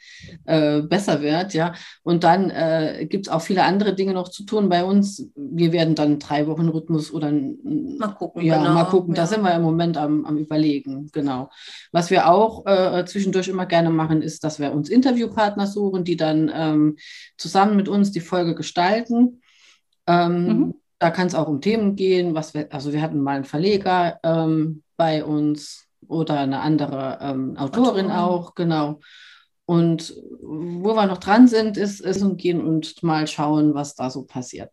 äh, 0.44 0.82
besser 0.82 1.22
wird, 1.22 1.54
ja. 1.54 1.72
Und 2.02 2.22
dann 2.22 2.50
äh, 2.50 3.06
gibt 3.08 3.26
es 3.26 3.32
auch 3.32 3.40
viele 3.40 3.64
andere 3.64 3.94
Dinge 3.94 4.12
noch 4.12 4.28
zu 4.28 4.44
tun 4.44 4.68
bei 4.68 4.84
uns. 4.84 5.30
Wir 5.34 5.72
werden 5.72 5.94
dann 5.94 6.18
drei 6.18 6.46
Wochen 6.46 6.68
Rhythmus 6.68 7.10
oder 7.12 7.32
mal 7.32 8.08
gucken. 8.08 8.42
Ja, 8.42 8.58
genau. 8.58 8.74
mal 8.74 8.84
gucken. 8.84 9.14
Da 9.14 9.26
sind 9.26 9.42
wir 9.42 9.54
im 9.54 9.62
Moment 9.62 9.96
am, 9.96 10.26
am 10.26 10.36
überlegen, 10.36 11.08
genau. 11.12 11.48
Was 11.92 12.10
wir 12.10 12.28
auch 12.28 12.66
äh, 12.66 13.06
zwischendurch 13.06 13.48
immer 13.48 13.64
gerne 13.64 13.88
machen, 13.88 14.20
ist, 14.20 14.44
dass 14.44 14.60
wir 14.60 14.72
uns 14.72 14.90
Interviewpartner 14.90 15.66
suchen, 15.66 16.04
die 16.04 16.18
dann 16.18 16.52
ähm, 16.54 16.96
zusammen 17.36 17.76
mit 17.76 17.88
uns 17.88 18.12
die 18.12 18.20
Folge 18.20 18.54
gestalten. 18.54 19.42
Ähm, 20.06 20.46
mhm. 20.46 20.74
Da 20.98 21.10
kann 21.10 21.26
es 21.26 21.34
auch 21.34 21.48
um 21.48 21.60
Themen 21.60 21.96
gehen, 21.96 22.34
was 22.34 22.54
wir, 22.54 22.72
also 22.72 22.92
wir 22.92 23.02
hatten 23.02 23.20
mal 23.20 23.36
einen 23.36 23.44
Verleger 23.44 24.20
ähm, 24.22 24.82
bei 24.96 25.24
uns 25.24 25.88
oder 26.06 26.40
eine 26.40 26.60
andere 26.60 27.18
ähm, 27.20 27.56
Autorin, 27.56 27.84
Autorin 27.84 28.10
auch, 28.10 28.54
genau. 28.54 29.00
Und 29.64 30.14
wo 30.40 30.94
wir 30.94 31.06
noch 31.06 31.18
dran 31.18 31.48
sind, 31.48 31.76
ist, 31.76 32.00
ist 32.00 32.22
und 32.22 32.36
gehen 32.36 32.60
und 32.60 33.02
mal 33.02 33.26
schauen, 33.26 33.74
was 33.74 33.94
da 33.94 34.10
so 34.10 34.24
passiert. 34.24 34.70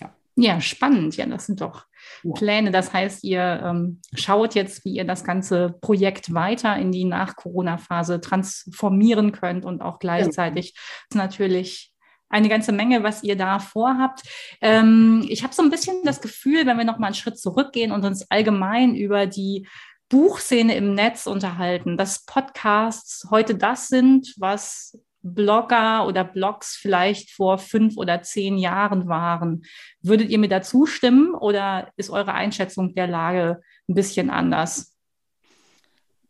Ja, 0.00 0.14
ja 0.36 0.60
spannend. 0.60 1.16
Ja, 1.16 1.26
das 1.26 1.46
sind 1.46 1.60
doch. 1.60 1.86
Pläne. 2.34 2.70
Das 2.70 2.92
heißt, 2.92 3.24
ihr 3.24 3.62
ähm, 3.64 4.00
schaut 4.14 4.54
jetzt, 4.54 4.84
wie 4.84 4.94
ihr 4.94 5.04
das 5.04 5.24
ganze 5.24 5.74
Projekt 5.80 6.32
weiter 6.32 6.76
in 6.76 6.92
die 6.92 7.04
Nach-Corona-Phase 7.04 8.20
transformieren 8.20 9.32
könnt 9.32 9.64
und 9.64 9.82
auch 9.82 9.98
gleichzeitig 9.98 10.74
ja. 11.12 11.18
natürlich 11.18 11.92
eine 12.28 12.48
ganze 12.48 12.72
Menge, 12.72 13.02
was 13.02 13.22
ihr 13.22 13.36
da 13.36 13.58
vorhabt. 13.58 14.22
Ähm, 14.60 15.24
ich 15.28 15.42
habe 15.42 15.54
so 15.54 15.62
ein 15.62 15.70
bisschen 15.70 15.96
das 16.04 16.20
Gefühl, 16.20 16.66
wenn 16.66 16.78
wir 16.78 16.84
noch 16.84 16.98
mal 16.98 17.06
einen 17.06 17.14
Schritt 17.14 17.38
zurückgehen 17.38 17.92
und 17.92 18.04
uns 18.04 18.30
allgemein 18.30 18.94
über 18.94 19.26
die 19.26 19.68
Buchszene 20.08 20.74
im 20.74 20.94
Netz 20.94 21.26
unterhalten, 21.26 21.96
dass 21.96 22.24
Podcasts 22.24 23.26
heute 23.30 23.54
das 23.54 23.88
sind, 23.88 24.34
was 24.38 24.98
Blogger 25.24 26.06
oder 26.06 26.22
Blogs 26.22 26.76
vielleicht 26.76 27.30
vor 27.30 27.56
fünf 27.58 27.96
oder 27.96 28.22
zehn 28.22 28.58
Jahren 28.58 29.08
waren. 29.08 29.62
Würdet 30.02 30.28
ihr 30.28 30.38
mir 30.38 30.48
da 30.48 30.60
zustimmen 30.60 31.34
oder 31.34 31.90
ist 31.96 32.10
eure 32.10 32.34
Einschätzung 32.34 32.94
der 32.94 33.06
Lage 33.06 33.62
ein 33.88 33.94
bisschen 33.94 34.28
anders? 34.28 34.94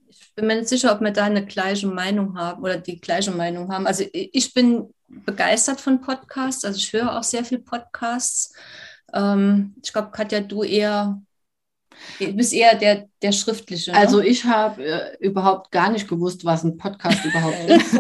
Ich 0.09 0.33
bin 0.37 0.47
mir 0.47 0.57
nicht 0.57 0.69
sicher, 0.69 0.93
ob 0.93 1.01
wir 1.01 1.11
da 1.11 1.25
eine 1.25 1.45
gleiche 1.45 1.89
Meinung 1.89 2.39
haben 2.39 2.63
oder 2.63 2.79
die 2.79 3.01
gleiche 3.01 3.33
Meinung 3.33 3.73
haben. 3.73 3.87
Also 3.87 4.05
ich 4.13 4.55
bin 4.55 4.95
begeistert 5.09 5.81
von 5.81 6.01
Podcasts, 6.01 6.65
also 6.65 6.79
ich 6.79 6.93
höre 6.93 7.17
auch 7.17 7.25
sehr 7.25 7.45
viel 7.45 7.59
Podcasts. 7.59 8.55
Ähm, 9.13 9.75
ich 9.83 9.93
glaube, 9.93 10.13
Katja, 10.13 10.41
du 10.41 10.63
eher 10.63 11.21
Du 12.19 12.33
bist 12.33 12.53
eher 12.53 12.75
der, 12.77 13.09
der 13.23 13.33
Schriftliche. 13.33 13.93
Ne? 13.93 13.99
Also 13.99 14.21
ich 14.21 14.45
habe 14.45 14.85
äh, 14.85 15.17
überhaupt 15.19 15.71
gar 15.71 15.91
nicht 15.91 16.09
gewusst, 16.09 16.45
was 16.45 16.65
ein 16.65 16.77
Podcast 16.77 17.25
überhaupt 17.25 17.59
ist. 17.69 17.95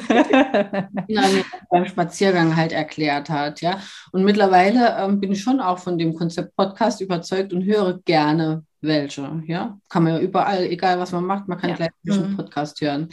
Ina 1.08 1.28
mir 1.28 1.44
beim 1.70 1.86
Spaziergang 1.86 2.56
halt 2.56 2.72
erklärt 2.72 3.30
hat, 3.30 3.60
ja. 3.60 3.80
Und 4.12 4.24
mittlerweile 4.24 4.96
ähm, 4.98 5.20
bin 5.20 5.32
ich 5.32 5.42
schon 5.42 5.60
auch 5.60 5.78
von 5.78 5.98
dem 5.98 6.14
Konzept 6.14 6.54
Podcast 6.56 7.00
überzeugt 7.00 7.52
und 7.52 7.64
höre 7.64 8.00
gerne 8.04 8.64
welche, 8.80 9.42
ja. 9.46 9.78
Kann 9.88 10.04
man 10.04 10.14
ja 10.14 10.18
überall, 10.20 10.64
egal 10.64 10.98
was 10.98 11.12
man 11.12 11.24
macht, 11.24 11.48
man 11.48 11.58
kann 11.58 11.70
ja. 11.70 11.76
gleich 11.76 11.90
einen 12.08 12.32
mhm. 12.32 12.36
Podcast 12.36 12.80
hören. 12.80 13.08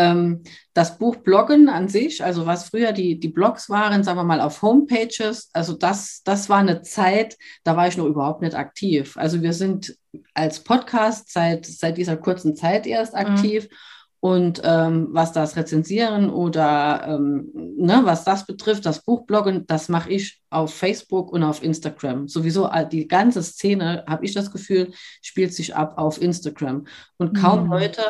Ähm, 0.00 0.42
das 0.72 0.96
Buch 0.96 1.16
Bloggen 1.16 1.68
an 1.68 1.88
sich, 1.88 2.24
also 2.24 2.46
was 2.46 2.70
früher 2.70 2.92
die, 2.92 3.20
die 3.20 3.28
Blogs 3.28 3.68
waren, 3.68 4.02
sagen 4.02 4.18
wir 4.18 4.24
mal 4.24 4.40
auf 4.40 4.62
Homepages, 4.62 5.50
also 5.52 5.74
das, 5.74 6.22
das 6.24 6.48
war 6.48 6.58
eine 6.58 6.80
Zeit, 6.80 7.36
da 7.64 7.76
war 7.76 7.86
ich 7.86 7.98
noch 7.98 8.06
überhaupt 8.06 8.40
nicht 8.40 8.54
aktiv. 8.54 9.18
Also 9.18 9.42
wir 9.42 9.52
sind 9.52 9.94
als 10.32 10.60
Podcast 10.64 11.30
seit, 11.30 11.66
seit 11.66 11.98
dieser 11.98 12.16
kurzen 12.16 12.56
Zeit 12.56 12.86
erst 12.86 13.12
mhm. 13.12 13.18
aktiv. 13.18 13.64
Mhm. 13.64 13.76
Und 14.22 14.60
ähm, 14.64 15.08
was 15.12 15.32
das 15.32 15.56
Rezensieren 15.56 16.28
oder 16.28 17.04
ähm, 17.08 17.50
ne, 17.54 18.00
was 18.04 18.24
das 18.24 18.44
betrifft, 18.46 18.84
das 18.84 19.02
Buchbloggen, 19.02 19.66
das 19.66 19.88
mache 19.88 20.10
ich 20.10 20.42
auf 20.50 20.74
Facebook 20.74 21.32
und 21.32 21.42
auf 21.42 21.62
Instagram. 21.62 22.28
Sowieso 22.28 22.68
die 22.92 23.08
ganze 23.08 23.42
Szene, 23.42 24.04
habe 24.06 24.26
ich 24.26 24.34
das 24.34 24.50
Gefühl, 24.50 24.92
spielt 25.22 25.54
sich 25.54 25.74
ab 25.74 25.94
auf 25.96 26.20
Instagram. 26.20 26.86
Und 27.16 27.34
kaum 27.34 27.64
mhm. 27.64 27.70
Leute 27.70 28.02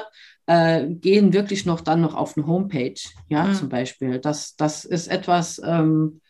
äh, 0.51 0.89
gehen 0.89 1.33
wirklich 1.33 1.65
noch 1.65 1.81
dann 1.81 2.01
noch 2.01 2.17
auf 2.17 2.37
eine 2.37 2.45
Homepage, 2.45 3.01
ja, 3.29 3.45
mhm. 3.45 3.55
zum 3.55 3.69
Beispiel. 3.69 4.19
Das, 4.19 4.57
das 4.57 4.85
ist 4.85 5.07
etwas, 5.07 5.63
ähm, 5.65 6.21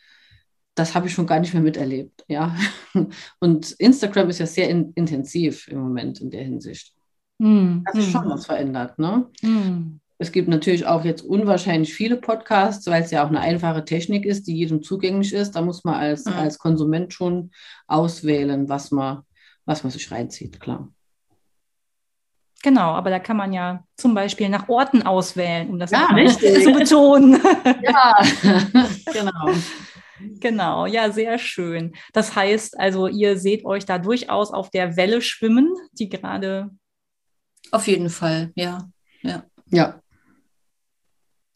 das 0.75 0.95
habe 0.95 1.07
ich 1.07 1.15
schon 1.15 1.27
gar 1.27 1.41
nicht 1.41 1.55
mehr 1.55 1.63
miterlebt, 1.63 2.27
ja. 2.29 2.55
Und 3.41 3.73
Instagram 3.73 4.29
ist 4.29 4.41
ja 4.41 4.47
sehr 4.47 4.69
in, 4.69 4.93
intensiv 4.95 5.69
im 5.69 5.79
Moment 5.79 6.21
in 6.21 6.31
der 6.31 6.45
Hinsicht. 6.45 6.93
Mhm. 7.39 7.83
Hat 7.87 7.95
sich 7.95 8.11
schon 8.11 8.29
was 8.29 8.45
verändert, 8.45 8.99
ne? 8.99 9.27
Mhm. 9.41 10.01
Es 10.19 10.33
gibt 10.33 10.49
natürlich 10.49 10.85
auch 10.85 11.07
jetzt 11.07 11.23
unwahrscheinlich 11.23 11.95
viele 11.95 12.19
Podcasts, 12.19 12.87
weil 12.89 13.03
es 13.03 13.11
ja 13.11 13.25
auch 13.25 13.29
eine 13.29 13.41
einfache 13.41 13.87
Technik 13.87 14.27
ist, 14.27 14.47
die 14.47 14.55
jedem 14.55 14.83
zugänglich 14.83 15.33
ist. 15.33 15.53
Da 15.53 15.63
muss 15.63 15.83
man 15.83 15.95
als, 15.95 16.27
mhm. 16.27 16.35
als 16.35 16.59
Konsument 16.59 17.15
schon 17.15 17.53
auswählen, 17.87 18.69
was 18.69 18.91
man, 18.91 19.23
was 19.65 19.83
man 19.83 19.91
sich 19.91 20.11
reinzieht, 20.11 20.61
klar. 20.61 20.93
Genau, 22.63 22.93
aber 22.93 23.09
da 23.09 23.19
kann 23.19 23.39
man 23.39 23.53
ja 23.53 23.85
zum 23.97 24.15
Beispiel 24.15 24.49
nach 24.51 24.69
Orten 24.69 25.03
auswählen, 25.03 25.71
um 25.71 25.79
das 25.79 25.91
ja, 25.91 26.09
zu 26.29 26.73
betonen. 26.73 27.41
Ja, 27.83 28.15
genau. 29.13 29.51
Genau, 30.39 30.85
ja, 30.85 31.11
sehr 31.11 31.39
schön. 31.39 31.95
Das 32.13 32.37
heißt 32.37 32.79
also, 32.79 33.07
ihr 33.07 33.39
seht 33.39 33.65
euch 33.65 33.87
da 33.87 33.99
durchaus 33.99 34.53
auf 34.53 34.71
der 34.71 34.97
Welle 34.97 35.23
schwimmen, 35.23 35.73
die 35.93 36.11
gerade. 36.11 36.71
Auf 37.71 37.87
jeden 37.87 38.11
Fall, 38.11 38.53
ja. 38.55 38.87
Ja. 39.23 39.45
ja. 39.71 40.01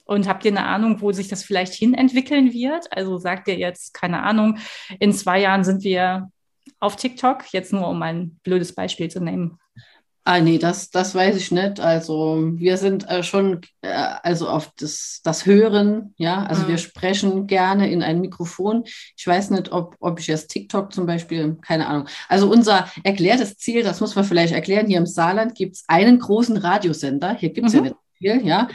Und 0.07 0.27
habt 0.27 0.47
ihr 0.47 0.51
eine 0.51 0.65
Ahnung, 0.65 1.03
wo 1.03 1.13
sich 1.13 1.29
das 1.29 1.43
vielleicht 1.43 1.75
hin 1.75 1.93
entwickeln 1.93 2.53
wird? 2.53 2.87
Also 2.91 3.19
sagt 3.19 3.49
ihr 3.49 3.57
jetzt, 3.57 3.93
keine 3.93 4.23
Ahnung, 4.23 4.59
in 4.99 5.13
zwei 5.13 5.41
Jahren 5.41 5.65
sind 5.65 5.85
wir 5.85 6.31
auf 6.81 6.97
TikTok, 6.97 7.53
jetzt 7.53 7.73
nur 7.73 7.89
um 7.89 8.03
ein 8.03 8.39
blödes 8.43 8.75
Beispiel 8.75 9.11
zu 9.11 9.21
nehmen. 9.21 9.59
Ah, 10.27 10.41
nee, 10.41 10.57
das, 10.57 10.91
das 10.91 11.15
weiß 11.15 11.37
ich 11.37 11.51
nicht. 11.51 11.81
Also 11.81 12.51
wir 12.55 12.79
sind 12.79 13.07
äh, 13.11 13.23
schon 13.23 13.61
äh, 13.83 13.89
also 14.23 14.49
auf 14.49 14.73
das, 14.79 15.21
das 15.23 15.45
Hören, 15.45 16.15
ja, 16.17 16.45
also 16.45 16.63
mhm. 16.63 16.69
wir 16.69 16.79
sprechen 16.79 17.47
gerne 17.47 17.91
in 17.91 18.03
ein 18.03 18.23
Mikrofon. 18.23 18.85
Ich 19.17 19.27
weiß 19.27 19.51
nicht, 19.51 19.71
ob, 19.71 19.97
ob 20.01 20.19
ich 20.19 20.27
jetzt 20.27 20.49
TikTok 20.49 20.95
zum 20.95 21.05
Beispiel, 21.05 21.59
keine 21.61 21.87
Ahnung. 21.87 22.09
Also 22.31 22.51
unser 22.51 22.89
erklärtes 23.03 23.59
Ziel, 23.59 23.83
das 23.83 24.01
muss 24.01 24.15
man 24.17 24.25
vielleicht 24.25 24.55
erklären, 24.55 24.87
hier 24.87 24.97
im 24.97 25.07
Saarland 25.07 25.55
gibt 25.55 25.77
es 25.77 25.85
einen 25.89 26.19
großen 26.19 26.57
Radiosender. 26.57 27.35
Hier 27.35 27.51
gibt 27.51 27.67
es 27.67 27.75
mhm. 27.75 27.79
ja 27.79 27.85
nicht 27.85 27.97
viel, 28.17 28.47
ja. 28.47 28.69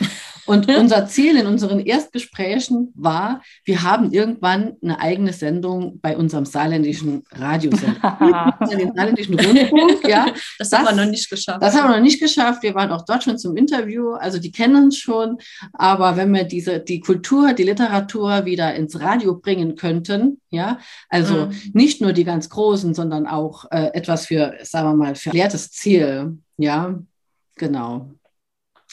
Und 0.49 0.67
unser 0.67 1.05
Ziel 1.05 1.37
in 1.37 1.45
unseren 1.45 1.79
Erstgesprächen 1.79 2.91
war, 2.95 3.43
wir 3.65 3.83
haben 3.83 4.11
irgendwann 4.11 4.73
eine 4.81 4.99
eigene 4.99 5.31
Sendung 5.31 5.99
bei 6.01 6.17
unserem 6.17 6.45
saarländischen 6.45 7.23
Radiosender. 7.31 8.57
den 8.71 8.95
saarländischen 8.95 9.39
Rundfunk, 9.39 10.07
ja. 10.07 10.25
Das, 10.57 10.69
das, 10.71 10.73
haben 10.73 10.85
wir 10.85 11.03
noch 11.05 11.11
nicht 11.11 11.29
geschafft. 11.29 11.61
Das 11.61 11.75
haben 11.75 11.91
wir 11.91 11.97
noch 11.97 12.03
nicht 12.03 12.19
geschafft. 12.19 12.63
Wir 12.63 12.73
waren 12.73 12.91
auch 12.91 13.05
dort 13.05 13.23
schon 13.23 13.37
zum 13.37 13.55
Interview. 13.57 14.13
Also 14.13 14.39
die 14.39 14.51
kennen 14.51 14.85
uns 14.85 14.97
schon. 14.97 15.37
Aber 15.73 16.17
wenn 16.17 16.33
wir 16.33 16.45
diese, 16.45 16.79
die 16.79 16.99
Kultur, 16.99 17.53
die 17.53 17.63
Literatur 17.63 18.45
wieder 18.45 18.73
ins 18.73 18.99
Radio 18.99 19.35
bringen 19.35 19.75
könnten, 19.75 20.41
ja, 20.49 20.79
also 21.09 21.45
mhm. 21.45 21.51
nicht 21.73 22.01
nur 22.01 22.11
die 22.11 22.23
ganz 22.23 22.49
Großen, 22.49 22.95
sondern 22.95 23.27
auch 23.27 23.65
äh, 23.69 23.91
etwas 23.93 24.25
für, 24.25 24.55
sagen 24.63 24.89
wir 24.89 24.95
mal, 24.95 25.13
verklärtes 25.13 25.69
Ziel, 25.69 26.39
ja, 26.57 26.97
genau. 27.55 28.09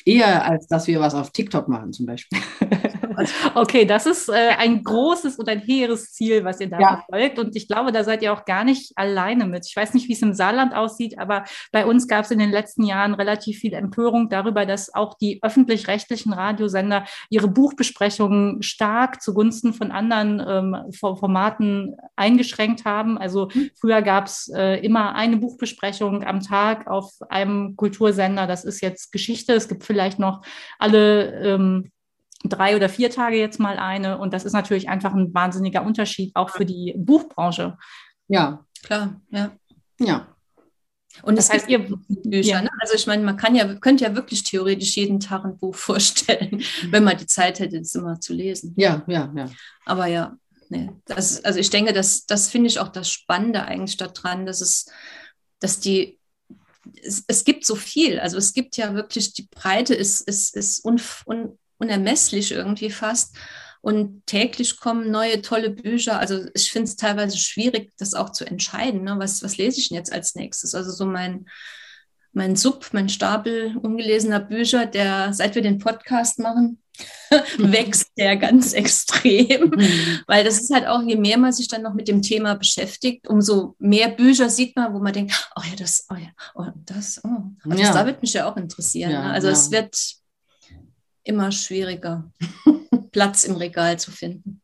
Eher 0.06 0.44
als 0.48 0.68
dass 0.68 0.86
wir 0.86 1.00
was 1.00 1.14
auf 1.14 1.30
TikTok 1.32 1.68
machen 1.68 1.92
zum 1.92 2.06
Beispiel. 2.06 2.38
okay, 3.54 3.84
das 3.84 4.06
ist 4.06 4.28
äh, 4.28 4.54
ein 4.58 4.82
großes 4.82 5.36
und 5.36 5.48
ein 5.48 5.60
hehres 5.60 6.12
Ziel, 6.12 6.44
was 6.44 6.60
ihr 6.60 6.68
da 6.68 6.78
ja. 6.78 7.04
verfolgt. 7.08 7.38
Und 7.38 7.56
ich 7.56 7.68
glaube, 7.68 7.92
da 7.92 8.04
seid 8.04 8.22
ihr 8.22 8.32
auch 8.32 8.44
gar 8.44 8.64
nicht 8.64 8.92
alleine 8.96 9.46
mit. 9.46 9.66
Ich 9.66 9.76
weiß 9.76 9.94
nicht, 9.94 10.08
wie 10.08 10.12
es 10.12 10.22
im 10.22 10.34
Saarland 10.34 10.75
aussieht, 10.75 11.18
aber 11.18 11.44
bei 11.72 11.86
uns 11.86 12.08
gab 12.08 12.25
es 12.25 12.30
in 12.30 12.38
den 12.38 12.50
letzten 12.50 12.84
Jahren 12.84 13.14
relativ 13.14 13.58
viel 13.58 13.75
Empörung 13.75 14.28
darüber, 14.28 14.66
dass 14.66 14.94
auch 14.94 15.14
die 15.14 15.40
öffentlich-rechtlichen 15.42 16.32
Radiosender 16.32 17.04
ihre 17.30 17.48
Buchbesprechungen 17.48 18.62
stark 18.62 19.22
zugunsten 19.22 19.72
von 19.72 19.90
anderen 19.90 20.42
ähm, 20.46 20.92
Formaten 20.92 21.96
eingeschränkt 22.16 22.84
haben. 22.84 23.18
Also 23.18 23.50
hm. 23.50 23.70
früher 23.78 24.02
gab 24.02 24.26
es 24.26 24.50
äh, 24.54 24.84
immer 24.84 25.14
eine 25.14 25.36
Buchbesprechung 25.36 26.25
am 26.25 26.40
Tag 26.40 26.86
auf 26.86 27.12
einem 27.28 27.76
Kultursender. 27.76 28.46
Das 28.46 28.64
ist 28.64 28.80
jetzt 28.80 29.12
Geschichte. 29.12 29.52
Es 29.54 29.68
gibt 29.68 29.84
vielleicht 29.84 30.18
noch 30.18 30.42
alle 30.78 31.32
ähm, 31.42 31.90
drei 32.45 32.76
oder 32.76 32.88
vier 32.88 33.11
Tage 33.11 33.37
jetzt 33.37 33.61
mal 33.61 33.78
eine. 33.78 34.19
Und 34.19 34.33
das 34.33 34.45
ist 34.45 34.52
natürlich 34.52 34.88
einfach 34.88 35.14
ein 35.14 35.33
wahnsinniger 35.35 35.83
Unterschied 35.85 36.35
auch 36.35 36.50
für 36.50 36.66
die 36.66 36.95
Buchbranche. 36.97 37.76
Ja, 38.28 38.64
klar, 38.83 39.21
ja. 39.31 39.52
Ja. 39.99 40.28
Und 41.23 41.38
das 41.38 41.50
heißt, 41.50 41.69
ihr 41.69 41.78
Bücher, 42.09 42.49
ja. 42.49 42.62
ne? 42.62 42.71
also 42.81 42.95
ich 42.95 43.07
meine, 43.07 43.25
man 43.25 43.37
kann 43.37 43.55
ja, 43.55 43.75
könnte 43.76 44.05
ja 44.05 44.14
wirklich 44.14 44.45
theoretisch 44.45 44.97
jeden 44.97 45.21
Tag 45.21 45.45
ein 45.45 45.59
Buch 45.59 45.75
vorstellen, 45.75 46.62
wenn 46.90 47.05
man 47.05 47.16
die 47.16 47.26
Zeit 47.26 47.59
hätte, 47.59 47.78
das 47.78 47.95
immer 47.95 48.21
zu 48.21 48.35
lesen. 48.35 48.75
Ja, 48.76 49.02
ja, 49.07 49.33
ja. 49.35 49.50
Aber 49.87 50.07
ja, 50.07 50.37
nee, 50.69 50.90
das, 51.07 51.45
also 51.45 51.59
ich 51.59 51.71
denke, 51.71 51.93
das, 51.93 52.26
das 52.26 52.50
finde 52.50 52.69
ich 52.69 52.78
auch 52.78 52.88
das 52.88 53.11
Spannende 53.11 53.64
eigentlich 53.64 53.97
daran, 53.97 54.45
dass 54.45 54.61
es, 54.61 54.90
dass 55.59 55.81
die 55.81 56.19
es, 57.02 57.25
es, 57.26 57.45
gibt 57.45 57.66
so 57.66 57.75
viel. 57.75 58.21
Also 58.21 58.37
es 58.37 58.52
gibt 58.52 58.76
ja 58.76 58.95
wirklich, 58.95 59.33
die 59.33 59.49
Breite 59.50 59.95
ist, 59.95 60.21
ist, 60.21 60.55
ist 60.55 60.85
un, 60.85 61.00
un, 61.26 61.59
unermesslich 61.78 62.52
irgendwie 62.52 62.90
fast. 62.90 63.37
Und 63.80 64.26
täglich 64.26 64.80
kommen 64.80 65.11
neue 65.11 65.42
tolle 65.42 65.71
Bücher. 65.71 66.18
Also 66.18 66.47
ich 66.54 66.73
finde 66.73 66.88
es 66.88 66.97
teilweise 66.97 67.38
schwierig, 67.38 67.92
das 67.99 68.14
auch 68.14 68.30
zu 68.30 68.45
entscheiden. 68.45 69.04
Ne? 69.04 69.14
Was, 69.18 69.42
was 69.45 69.59
lese 69.59 69.78
ich 69.78 69.88
denn 69.88 69.97
jetzt 69.97 70.12
als 70.12 70.35
nächstes? 70.35 70.75
Also 70.75 70.90
so 70.90 71.06
mein, 71.06 71.47
mein 72.33 72.56
Sub, 72.56 72.88
mein 72.92 73.09
Stapel 73.09 73.76
ungelesener 73.76 74.40
Bücher, 74.40 74.87
der, 74.87 75.33
seit 75.33 75.54
wir 75.54 75.62
den 75.62 75.78
Podcast 75.78 76.38
machen, 76.38 76.83
wächst 77.59 78.11
der 78.16 78.37
ganz 78.37 78.73
extrem. 78.73 79.71
Mhm. 79.71 80.21
Weil 80.26 80.45
das 80.45 80.61
ist 80.61 80.73
halt 80.73 80.87
auch, 80.87 81.02
je 81.02 81.16
mehr 81.16 81.38
man 81.38 81.52
sich 81.52 81.68
dann 81.68 81.83
noch 81.83 81.95
mit 81.95 82.09
dem 82.09 82.23
Thema 82.23 82.54
beschäftigt, 82.54 83.28
umso 83.28 83.76
mehr 83.78 84.09
Bücher 84.09 84.50
sieht 84.50 84.76
man, 84.76 84.92
wo 84.92 84.99
man 84.99 85.12
denkt, 85.12 85.50
oh 85.56 85.62
ja, 85.64 85.76
das, 85.76 86.06
oh 86.11 86.16
ja, 86.16 86.28
oh, 86.54 86.66
das, 86.85 87.21
oh. 87.25 87.28
Also 87.64 87.78
ja. 87.78 87.87
das, 87.87 87.95
da 87.95 88.06
wird 88.06 88.21
mich 88.21 88.33
ja 88.33 88.50
auch 88.50 88.56
interessieren. 88.56 89.12
Ja, 89.12 89.28
ne? 89.28 89.33
Also 89.33 89.47
ja. 89.47 89.52
es 89.52 89.71
wird 89.71 89.97
immer 91.26 91.52
schwieriger, 91.52 92.33
Platz 93.12 93.45
im 93.45 93.56
Regal 93.56 93.99
zu 93.99 94.11
finden. 94.11 94.61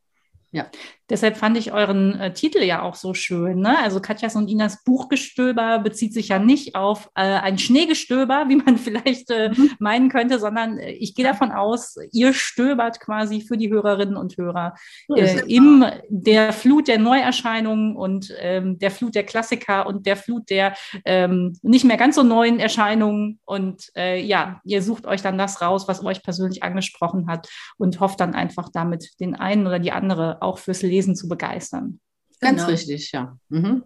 Ja. 0.53 0.71
Deshalb 1.13 1.37
fand 1.37 1.59
ich 1.59 1.75
euren 1.75 2.19
äh, 2.19 2.33
Titel 2.33 2.63
ja 2.63 2.81
auch 2.81 2.95
so 2.95 3.13
schön. 3.13 3.61
Ne? 3.61 3.79
Also 3.79 4.01
Katjas 4.01 4.35
und 4.35 4.49
Inas 4.49 4.83
Buchgestöber 4.83 5.79
bezieht 5.81 6.15
sich 6.15 6.29
ja 6.29 6.39
nicht 6.39 6.75
auf 6.75 7.11
äh, 7.15 7.21
ein 7.21 7.59
Schneegestöber, 7.59 8.47
wie 8.49 8.57
man 8.57 8.79
vielleicht 8.79 9.31
äh, 9.31 9.51
mhm. 9.51 9.73
meinen 9.79 10.09
könnte, 10.09 10.39
sondern 10.39 10.79
äh, 10.79 10.93
ich 10.93 11.15
gehe 11.15 11.27
davon 11.27 11.53
aus, 11.53 11.97
ihr 12.13 12.33
stöbert 12.33 12.99
quasi 12.99 13.43
für 13.43 13.59
die 13.59 13.71
Hörerinnen 13.71 14.17
und 14.17 14.39
Hörer 14.39 14.75
äh, 15.15 15.41
in 15.41 15.85
der 16.09 16.55
Flut 16.55 16.89
der 16.89 16.99
Neuerscheinungen 16.99 17.95
und 17.95 18.33
ähm, 18.41 18.79
der 18.79 18.91
Flut 18.91 19.15
der 19.15 19.25
Klassiker 19.25 19.87
und 19.87 20.07
der 20.07 20.17
Flut 20.17 20.49
der 20.49 20.73
ähm, 21.05 21.59
nicht 21.61 21.85
mehr 21.85 21.99
ganz 21.99 22.15
so 22.15 22.23
neuen 22.23 22.59
Erscheinungen. 22.59 23.39
Und 23.45 23.93
äh, 23.97 24.19
ja, 24.19 24.63
ihr 24.65 24.81
sucht 24.81 25.07
euch 25.07 25.21
dann 25.21 25.37
das 25.37 25.61
raus, 25.61 25.89
was 25.89 26.03
euch 26.03 26.23
persönlich 26.23 26.63
angesprochen 26.63 27.27
hat 27.29 27.51
und 27.77 28.01
hofft 28.01 28.19
dann 28.19 28.35
einfach 28.35 28.71
damit 28.73 29.21
den 29.21 29.35
einen 29.35 29.67
oder 29.67 29.79
die 29.79 29.93
andere 29.93 30.41
auch 30.41 30.57
fürs 30.57 30.81
Lesen 30.81 31.02
Lesen 31.03 31.17
zu 31.17 31.29
begeistern. 31.29 32.01
Ganz 32.41 32.61
genau. 32.61 32.71
richtig, 32.71 33.13
ja. 33.13 33.37
Mhm. 33.49 33.85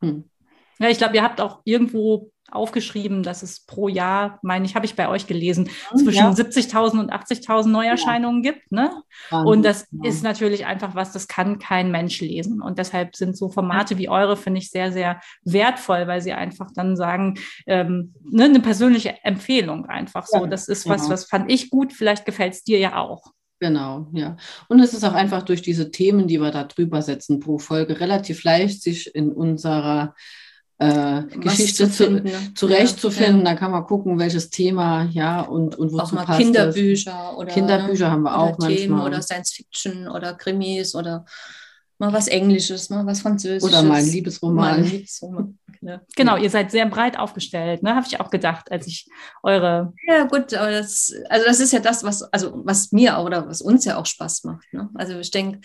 Hm. 0.00 0.24
Ja, 0.78 0.88
ich 0.88 0.98
glaube, 0.98 1.14
ihr 1.14 1.22
habt 1.22 1.40
auch 1.40 1.60
irgendwo 1.64 2.30
aufgeschrieben, 2.50 3.22
dass 3.22 3.42
es 3.42 3.64
pro 3.66 3.88
Jahr, 3.88 4.38
meine 4.42 4.66
ich, 4.66 4.76
habe 4.76 4.86
ich 4.86 4.94
bei 4.94 5.08
euch 5.08 5.26
gelesen, 5.26 5.68
mhm, 5.92 5.98
zwischen 5.98 6.18
ja. 6.18 6.30
70.000 6.30 7.00
und 7.00 7.12
80.000 7.12 7.68
Neuerscheinungen 7.68 8.44
ja. 8.44 8.52
gibt. 8.52 8.70
Ne? 8.70 8.90
Und 9.30 9.64
das 9.64 9.88
ja. 9.90 10.08
ist 10.08 10.22
natürlich 10.22 10.66
einfach 10.66 10.94
was, 10.94 11.12
das 11.12 11.26
kann 11.26 11.58
kein 11.58 11.90
Mensch 11.90 12.20
lesen. 12.20 12.60
Und 12.60 12.78
deshalb 12.78 13.16
sind 13.16 13.36
so 13.36 13.48
Formate 13.48 13.98
wie 13.98 14.08
eure, 14.08 14.36
finde 14.36 14.58
ich, 14.58 14.70
sehr, 14.70 14.92
sehr 14.92 15.20
wertvoll, 15.44 16.06
weil 16.06 16.20
sie 16.20 16.34
einfach 16.34 16.68
dann 16.74 16.96
sagen, 16.96 17.38
ähm, 17.66 18.14
ne, 18.22 18.44
eine 18.44 18.60
persönliche 18.60 19.16
Empfehlung 19.24 19.86
einfach 19.86 20.26
so. 20.26 20.46
Das 20.46 20.68
ist 20.68 20.88
was, 20.88 21.10
was 21.10 21.24
fand 21.24 21.50
ich 21.50 21.70
gut, 21.70 21.92
vielleicht 21.92 22.26
gefällt 22.26 22.52
es 22.52 22.62
dir 22.62 22.78
ja 22.78 22.96
auch. 22.96 23.32
Genau, 23.58 24.06
ja. 24.12 24.36
Und 24.68 24.80
es 24.80 24.92
ist 24.92 25.04
auch 25.04 25.14
einfach 25.14 25.42
durch 25.42 25.62
diese 25.62 25.90
Themen, 25.90 26.28
die 26.28 26.40
wir 26.40 26.50
da 26.50 26.64
drüber 26.64 27.00
setzen 27.00 27.40
pro 27.40 27.58
Folge, 27.58 28.00
relativ 28.00 28.44
leicht, 28.44 28.82
sich 28.82 29.14
in 29.14 29.32
unserer 29.32 30.14
äh, 30.78 31.22
Geschichte 31.22 31.90
zu 31.90 32.04
finden, 32.04 32.28
zu, 32.28 32.66
zurechtzufinden. 32.66 33.40
Ja, 33.40 33.48
ja. 33.48 33.54
Da 33.54 33.58
kann 33.58 33.70
man 33.70 33.84
gucken, 33.84 34.18
welches 34.18 34.50
Thema, 34.50 35.04
ja, 35.10 35.40
und, 35.40 35.74
und 35.76 35.92
wozu 35.92 36.02
auch 36.02 36.12
mal 36.12 36.26
passt 36.26 36.40
Kinderbücher 36.40 37.30
es. 37.32 37.38
oder 37.38 37.52
Kinderbücher 37.52 38.10
haben 38.10 38.24
wir 38.24 38.32
oder 38.32 38.38
auch 38.38 38.58
Themen 38.58 38.90
manchmal. 38.90 39.06
Oder 39.06 39.22
Science 39.22 39.52
Fiction 39.52 40.08
oder 40.08 40.34
Krimis 40.34 40.94
oder 40.94 41.24
mal 41.98 42.12
was 42.12 42.28
Englisches, 42.28 42.90
mal 42.90 43.06
was 43.06 43.22
Französisches. 43.22 43.64
Oder 43.64 43.82
mal 43.82 44.00
ein 44.00 44.06
Liebesroman. 44.06 44.54
Mal 44.54 44.74
ein 44.74 44.84
Liebesroman. 44.84 45.58
Ja. 45.80 46.00
Genau, 46.16 46.36
ihr 46.36 46.50
seid 46.50 46.70
sehr 46.70 46.86
breit 46.86 47.18
aufgestellt, 47.18 47.82
ne? 47.82 47.94
Habe 47.94 48.06
ich 48.06 48.20
auch 48.20 48.30
gedacht, 48.30 48.70
als 48.70 48.86
ich 48.86 49.08
eure. 49.42 49.92
Ja, 50.06 50.24
gut, 50.24 50.52
aber 50.54 50.70
das, 50.70 51.12
also 51.28 51.46
das 51.46 51.60
ist 51.60 51.72
ja 51.72 51.80
das, 51.80 52.04
was, 52.04 52.22
also 52.32 52.60
was 52.64 52.92
mir 52.92 53.18
auch 53.18 53.24
oder 53.24 53.46
was 53.48 53.62
uns 53.62 53.84
ja 53.84 53.96
auch 53.96 54.06
Spaß 54.06 54.44
macht. 54.44 54.72
Ne? 54.72 54.88
Also 54.94 55.18
ich 55.18 55.30
denke, 55.30 55.60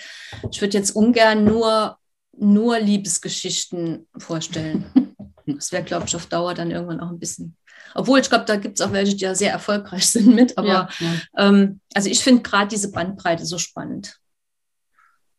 ich 0.52 0.62
würde 0.62 0.78
jetzt 0.78 0.92
ungern 0.92 1.44
nur, 1.44 1.98
nur 2.34 2.80
Liebesgeschichten 2.80 4.08
vorstellen. 4.18 4.86
Das 5.48 5.72
wäre, 5.72 5.84
glaube 5.84 6.06
ich, 6.08 6.16
auf 6.16 6.28
Dauer 6.28 6.54
dann 6.54 6.70
irgendwann 6.70 7.02
auch 7.02 7.10
ein 7.10 7.20
bisschen. 7.20 7.58
Obwohl, 7.96 8.20
ich 8.20 8.30
glaube, 8.30 8.46
da 8.46 8.56
gibt 8.56 8.80
es 8.80 8.86
auch 8.86 8.92
welche, 8.92 9.16
die 9.16 9.24
ja 9.24 9.36
sehr 9.36 9.52
erfolgreich 9.52 10.08
sind 10.10 10.34
mit. 10.34 10.58
Aber 10.58 10.68
ja, 10.68 10.90
ja. 11.00 11.14
Ähm, 11.36 11.82
also 11.94 12.10
ich 12.10 12.24
finde 12.24 12.44
gerade 12.44 12.70
diese 12.70 12.92
Bandbreite 12.92 13.46
so 13.46 13.58
spannend. 13.58 14.20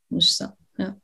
Muss 0.09 0.25
ich 0.25 0.37
sagen. 0.37 0.57
Ja. 0.77 0.97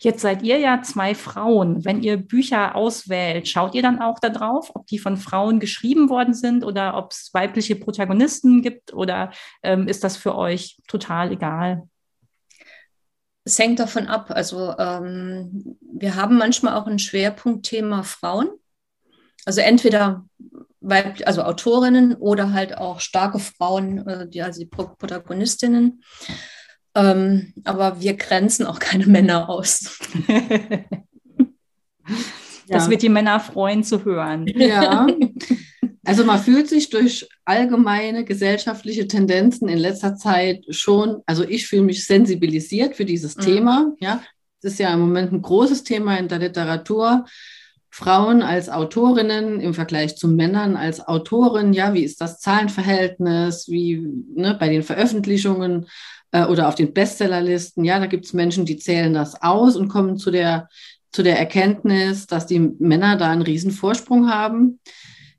Jetzt 0.00 0.20
seid 0.20 0.42
ihr 0.42 0.58
ja 0.58 0.82
zwei 0.82 1.14
Frauen. 1.14 1.84
Wenn 1.84 2.02
ihr 2.02 2.16
Bücher 2.16 2.74
auswählt, 2.74 3.48
schaut 3.48 3.74
ihr 3.74 3.82
dann 3.82 4.00
auch 4.00 4.18
darauf, 4.18 4.74
ob 4.74 4.86
die 4.86 4.98
von 4.98 5.16
Frauen 5.16 5.60
geschrieben 5.60 6.08
worden 6.08 6.34
sind 6.34 6.64
oder 6.64 6.96
ob 6.96 7.12
es 7.12 7.30
weibliche 7.32 7.76
Protagonisten 7.76 8.62
gibt 8.62 8.94
oder 8.94 9.30
ähm, 9.62 9.88
ist 9.88 10.04
das 10.04 10.16
für 10.16 10.34
euch 10.34 10.78
total 10.88 11.32
egal? 11.32 11.88
Es 13.44 13.58
hängt 13.58 13.78
davon 13.78 14.06
ab. 14.08 14.30
Also 14.30 14.74
ähm, 14.78 15.78
wir 15.80 16.16
haben 16.16 16.36
manchmal 16.36 16.74
auch 16.74 16.86
ein 16.86 16.98
Schwerpunktthema 16.98 18.02
Frauen. 18.02 18.50
Also 19.44 19.62
entweder 19.62 20.26
Weib 20.80 21.22
also 21.24 21.42
Autorinnen 21.42 22.14
oder 22.14 22.52
halt 22.52 22.76
auch 22.76 23.00
starke 23.00 23.38
Frauen, 23.38 24.06
äh, 24.06 24.28
die, 24.28 24.42
also 24.42 24.60
die 24.60 24.66
Protagonistinnen. 24.66 26.02
Ähm, 26.94 27.52
aber 27.64 28.00
wir 28.00 28.14
grenzen 28.14 28.66
auch 28.66 28.78
keine 28.78 29.06
Männer 29.06 29.48
aus. 29.48 29.98
das 32.68 32.84
ja. 32.84 32.90
wird 32.90 33.02
die 33.02 33.08
Männer 33.08 33.40
freuen 33.40 33.84
zu 33.84 34.04
hören. 34.04 34.46
Ja. 34.46 35.06
Also 36.04 36.24
man 36.24 36.40
fühlt 36.40 36.70
sich 36.70 36.88
durch 36.88 37.28
allgemeine 37.44 38.24
gesellschaftliche 38.24 39.06
Tendenzen 39.06 39.68
in 39.68 39.76
letzter 39.76 40.16
Zeit 40.16 40.64
schon, 40.70 41.20
also 41.26 41.44
ich 41.44 41.66
fühle 41.66 41.82
mich 41.82 42.06
sensibilisiert 42.06 42.96
für 42.96 43.04
dieses 43.04 43.36
mhm. 43.36 43.40
Thema. 43.42 43.92
Ja, 44.00 44.22
das 44.62 44.72
ist 44.72 44.78
ja 44.78 44.94
im 44.94 45.00
Moment 45.00 45.34
ein 45.34 45.42
großes 45.42 45.84
Thema 45.84 46.16
in 46.16 46.28
der 46.28 46.38
Literatur. 46.38 47.26
Frauen 47.90 48.42
als 48.42 48.68
Autorinnen 48.68 49.60
im 49.60 49.74
Vergleich 49.74 50.16
zu 50.16 50.28
Männern 50.28 50.76
als 50.76 51.06
Autoren, 51.06 51.72
ja, 51.72 51.94
wie 51.94 52.04
ist 52.04 52.20
das 52.20 52.38
Zahlenverhältnis, 52.40 53.68
wie 53.68 54.06
ne, 54.34 54.56
bei 54.58 54.68
den 54.68 54.82
Veröffentlichungen 54.82 55.86
äh, 56.32 56.44
oder 56.44 56.68
auf 56.68 56.74
den 56.74 56.92
Bestsellerlisten. 56.92 57.84
Ja, 57.84 57.98
da 57.98 58.06
gibt 58.06 58.26
es 58.26 58.32
Menschen, 58.32 58.66
die 58.66 58.76
zählen 58.76 59.14
das 59.14 59.42
aus 59.42 59.76
und 59.76 59.88
kommen 59.88 60.18
zu 60.18 60.30
der, 60.30 60.68
zu 61.12 61.22
der 61.22 61.38
Erkenntnis, 61.38 62.26
dass 62.26 62.46
die 62.46 62.60
Männer 62.60 63.16
da 63.16 63.30
einen 63.30 63.42
riesen 63.42 63.70
Vorsprung 63.70 64.30
haben. 64.30 64.80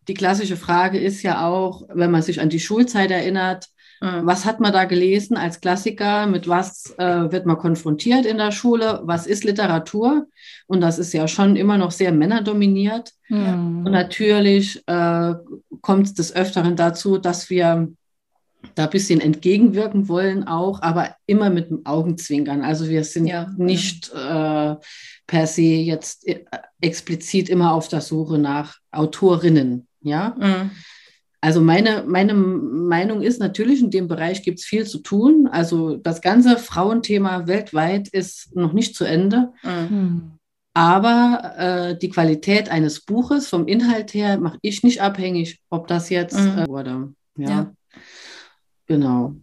Die 0.07 0.15
klassische 0.15 0.57
Frage 0.57 0.99
ist 0.99 1.21
ja 1.21 1.47
auch, 1.47 1.83
wenn 1.93 2.11
man 2.11 2.23
sich 2.23 2.41
an 2.41 2.49
die 2.49 2.59
Schulzeit 2.59 3.11
erinnert, 3.11 3.67
mhm. 4.01 4.25
was 4.25 4.45
hat 4.45 4.59
man 4.59 4.73
da 4.73 4.85
gelesen 4.85 5.37
als 5.37 5.61
Klassiker? 5.61 6.27
Mit 6.27 6.47
was 6.47 6.93
äh, 6.97 7.31
wird 7.31 7.45
man 7.45 7.57
konfrontiert 7.57 8.25
in 8.25 8.37
der 8.37 8.51
Schule? 8.51 9.01
Was 9.03 9.27
ist 9.27 9.43
Literatur? 9.43 10.27
Und 10.67 10.81
das 10.81 10.99
ist 10.99 11.13
ja 11.13 11.27
schon 11.27 11.55
immer 11.55 11.77
noch 11.77 11.91
sehr 11.91 12.11
männerdominiert. 12.11 13.13
Mhm. 13.29 13.85
Und 13.85 13.91
natürlich 13.91 14.81
äh, 14.87 15.33
kommt 15.81 16.07
es 16.07 16.13
des 16.13 16.35
Öfteren 16.35 16.75
dazu, 16.75 17.17
dass 17.17 17.49
wir 17.49 17.89
da 18.75 18.85
ein 18.85 18.89
bisschen 18.89 19.21
entgegenwirken 19.21 20.07
wollen 20.07 20.45
auch, 20.47 20.81
aber 20.81 21.15
immer 21.25 21.49
mit 21.49 21.69
dem 21.69 21.85
Augenzwinkern. 21.85 22.61
Also 22.61 22.89
wir 22.89 23.03
sind 23.03 23.25
ja, 23.25 23.47
nicht 23.57 24.11
äh, 24.13 24.75
per 25.27 25.47
se 25.47 25.61
jetzt 25.61 26.27
äh, 26.27 26.43
explizit 26.81 27.49
immer 27.49 27.73
auf 27.73 27.87
der 27.87 28.01
Suche 28.01 28.37
nach 28.37 28.77
Autorinnen. 28.91 29.87
Ja. 30.01 30.35
Mhm. 30.37 30.71
Also 31.41 31.61
meine, 31.61 32.03
meine 32.05 32.33
Meinung 32.33 33.21
ist 33.21 33.39
natürlich, 33.39 33.81
in 33.81 33.91
dem 33.91 34.07
Bereich 34.07 34.43
gibt 34.43 34.59
es 34.59 34.65
viel 34.65 34.85
zu 34.85 34.99
tun. 34.99 35.47
Also 35.47 35.95
das 35.95 36.21
ganze 36.21 36.57
Frauenthema 36.57 37.47
weltweit 37.47 38.09
ist 38.09 38.55
noch 38.55 38.73
nicht 38.73 38.95
zu 38.95 39.05
Ende. 39.05 39.53
Mhm. 39.63 40.33
Aber 40.73 41.53
äh, 41.57 41.97
die 41.97 42.09
Qualität 42.09 42.69
eines 42.69 43.01
Buches 43.01 43.47
vom 43.47 43.67
Inhalt 43.67 44.13
her 44.13 44.37
mache 44.39 44.59
ich 44.61 44.83
nicht 44.83 45.01
abhängig, 45.01 45.61
ob 45.69 45.87
das 45.87 46.09
jetzt 46.09 46.37
mhm. 46.37 46.57
äh, 46.57 46.67
wurde. 46.67 47.13
Ja. 47.37 47.49
ja. 47.49 47.73
Genau. 48.85 49.35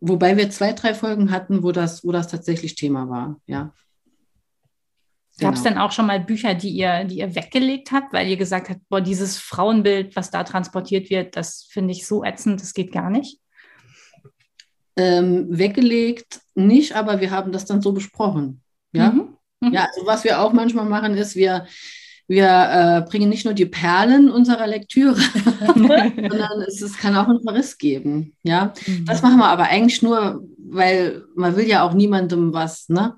Wobei 0.00 0.36
wir 0.36 0.50
zwei, 0.50 0.72
drei 0.72 0.92
Folgen 0.92 1.30
hatten, 1.30 1.62
wo 1.62 1.72
das, 1.72 2.04
wo 2.04 2.10
das 2.12 2.28
tatsächlich 2.28 2.74
Thema 2.74 3.08
war, 3.08 3.40
ja. 3.46 3.72
Gab 5.38 5.54
es 5.54 5.62
genau. 5.62 5.74
denn 5.74 5.78
auch 5.82 5.92
schon 5.92 6.06
mal 6.06 6.18
Bücher, 6.18 6.54
die 6.54 6.70
ihr, 6.70 7.04
die 7.04 7.18
ihr 7.18 7.34
weggelegt 7.34 7.92
habt, 7.92 8.12
weil 8.14 8.26
ihr 8.26 8.38
gesagt 8.38 8.70
habt, 8.70 8.80
boah, 8.88 9.02
dieses 9.02 9.36
Frauenbild, 9.36 10.16
was 10.16 10.30
da 10.30 10.44
transportiert 10.44 11.10
wird, 11.10 11.36
das 11.36 11.66
finde 11.68 11.92
ich 11.92 12.06
so 12.06 12.24
ätzend, 12.24 12.62
das 12.62 12.72
geht 12.72 12.90
gar 12.90 13.10
nicht? 13.10 13.38
Ähm, 14.96 15.46
weggelegt 15.50 16.40
nicht, 16.54 16.96
aber 16.96 17.20
wir 17.20 17.30
haben 17.30 17.52
das 17.52 17.66
dann 17.66 17.82
so 17.82 17.92
besprochen. 17.92 18.62
Ja, 18.92 19.10
mhm. 19.10 19.36
Mhm. 19.60 19.74
ja 19.74 19.86
also 19.94 20.06
was 20.06 20.24
wir 20.24 20.40
auch 20.40 20.54
manchmal 20.54 20.86
machen, 20.86 21.14
ist, 21.18 21.36
wir, 21.36 21.66
wir 22.28 22.46
äh, 22.46 23.10
bringen 23.10 23.28
nicht 23.28 23.44
nur 23.44 23.52
die 23.52 23.66
Perlen 23.66 24.30
unserer 24.30 24.66
Lektüre, 24.66 25.20
sondern 25.74 26.62
es, 26.66 26.80
es, 26.80 26.96
kann 26.96 27.14
auch 27.14 27.28
einen 27.28 27.42
Verriss 27.42 27.76
geben. 27.76 28.34
Ja, 28.42 28.72
mhm. 28.86 29.04
das 29.04 29.20
machen 29.20 29.36
wir 29.36 29.48
aber 29.48 29.64
eigentlich 29.64 30.00
nur, 30.00 30.42
weil 30.56 31.24
man 31.34 31.56
will 31.56 31.68
ja 31.68 31.82
auch 31.82 31.92
niemandem 31.92 32.54
was, 32.54 32.88
ne? 32.88 33.16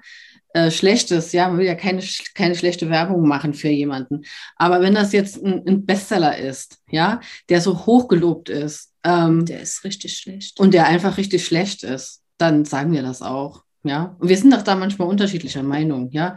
Äh, 0.55 0.71
Schlechtes, 0.71 1.33
ja, 1.33 1.49
man 1.49 1.59
will 1.59 1.67
ja 1.67 1.75
keine, 1.75 2.03
keine 2.35 2.55
schlechte 2.55 2.89
Werbung 2.89 3.29
machen 3.29 3.53
für 3.53 3.69
jemanden. 3.69 4.23
Aber 4.57 4.81
wenn 4.81 4.95
das 4.95 5.13
jetzt 5.13 5.45
ein, 5.45 5.63
ein 5.67 5.85
Bestseller 5.85 6.39
ist, 6.39 6.79
ja, 6.91 7.21
der 7.49 7.61
so 7.61 7.87
hochgelobt 7.87 8.49
ist, 8.49 8.95
ähm, 9.05 9.45
der 9.45 9.61
ist 9.61 9.85
richtig 9.85 10.17
schlecht. 10.17 10.59
Und 10.59 10.73
der 10.73 10.87
einfach 10.87 11.19
richtig 11.19 11.45
schlecht 11.45 11.83
ist, 11.85 12.23
dann 12.39 12.65
sagen 12.65 12.93
wir 12.93 13.03
das 13.03 13.21
auch. 13.21 13.63
Ja, 13.85 14.17
und 14.19 14.29
wir 14.29 14.37
sind 14.37 14.53
doch 14.53 14.63
da 14.63 14.75
manchmal 14.75 15.09
unterschiedlicher 15.09 15.63
Meinung, 15.63 16.11
ja. 16.11 16.37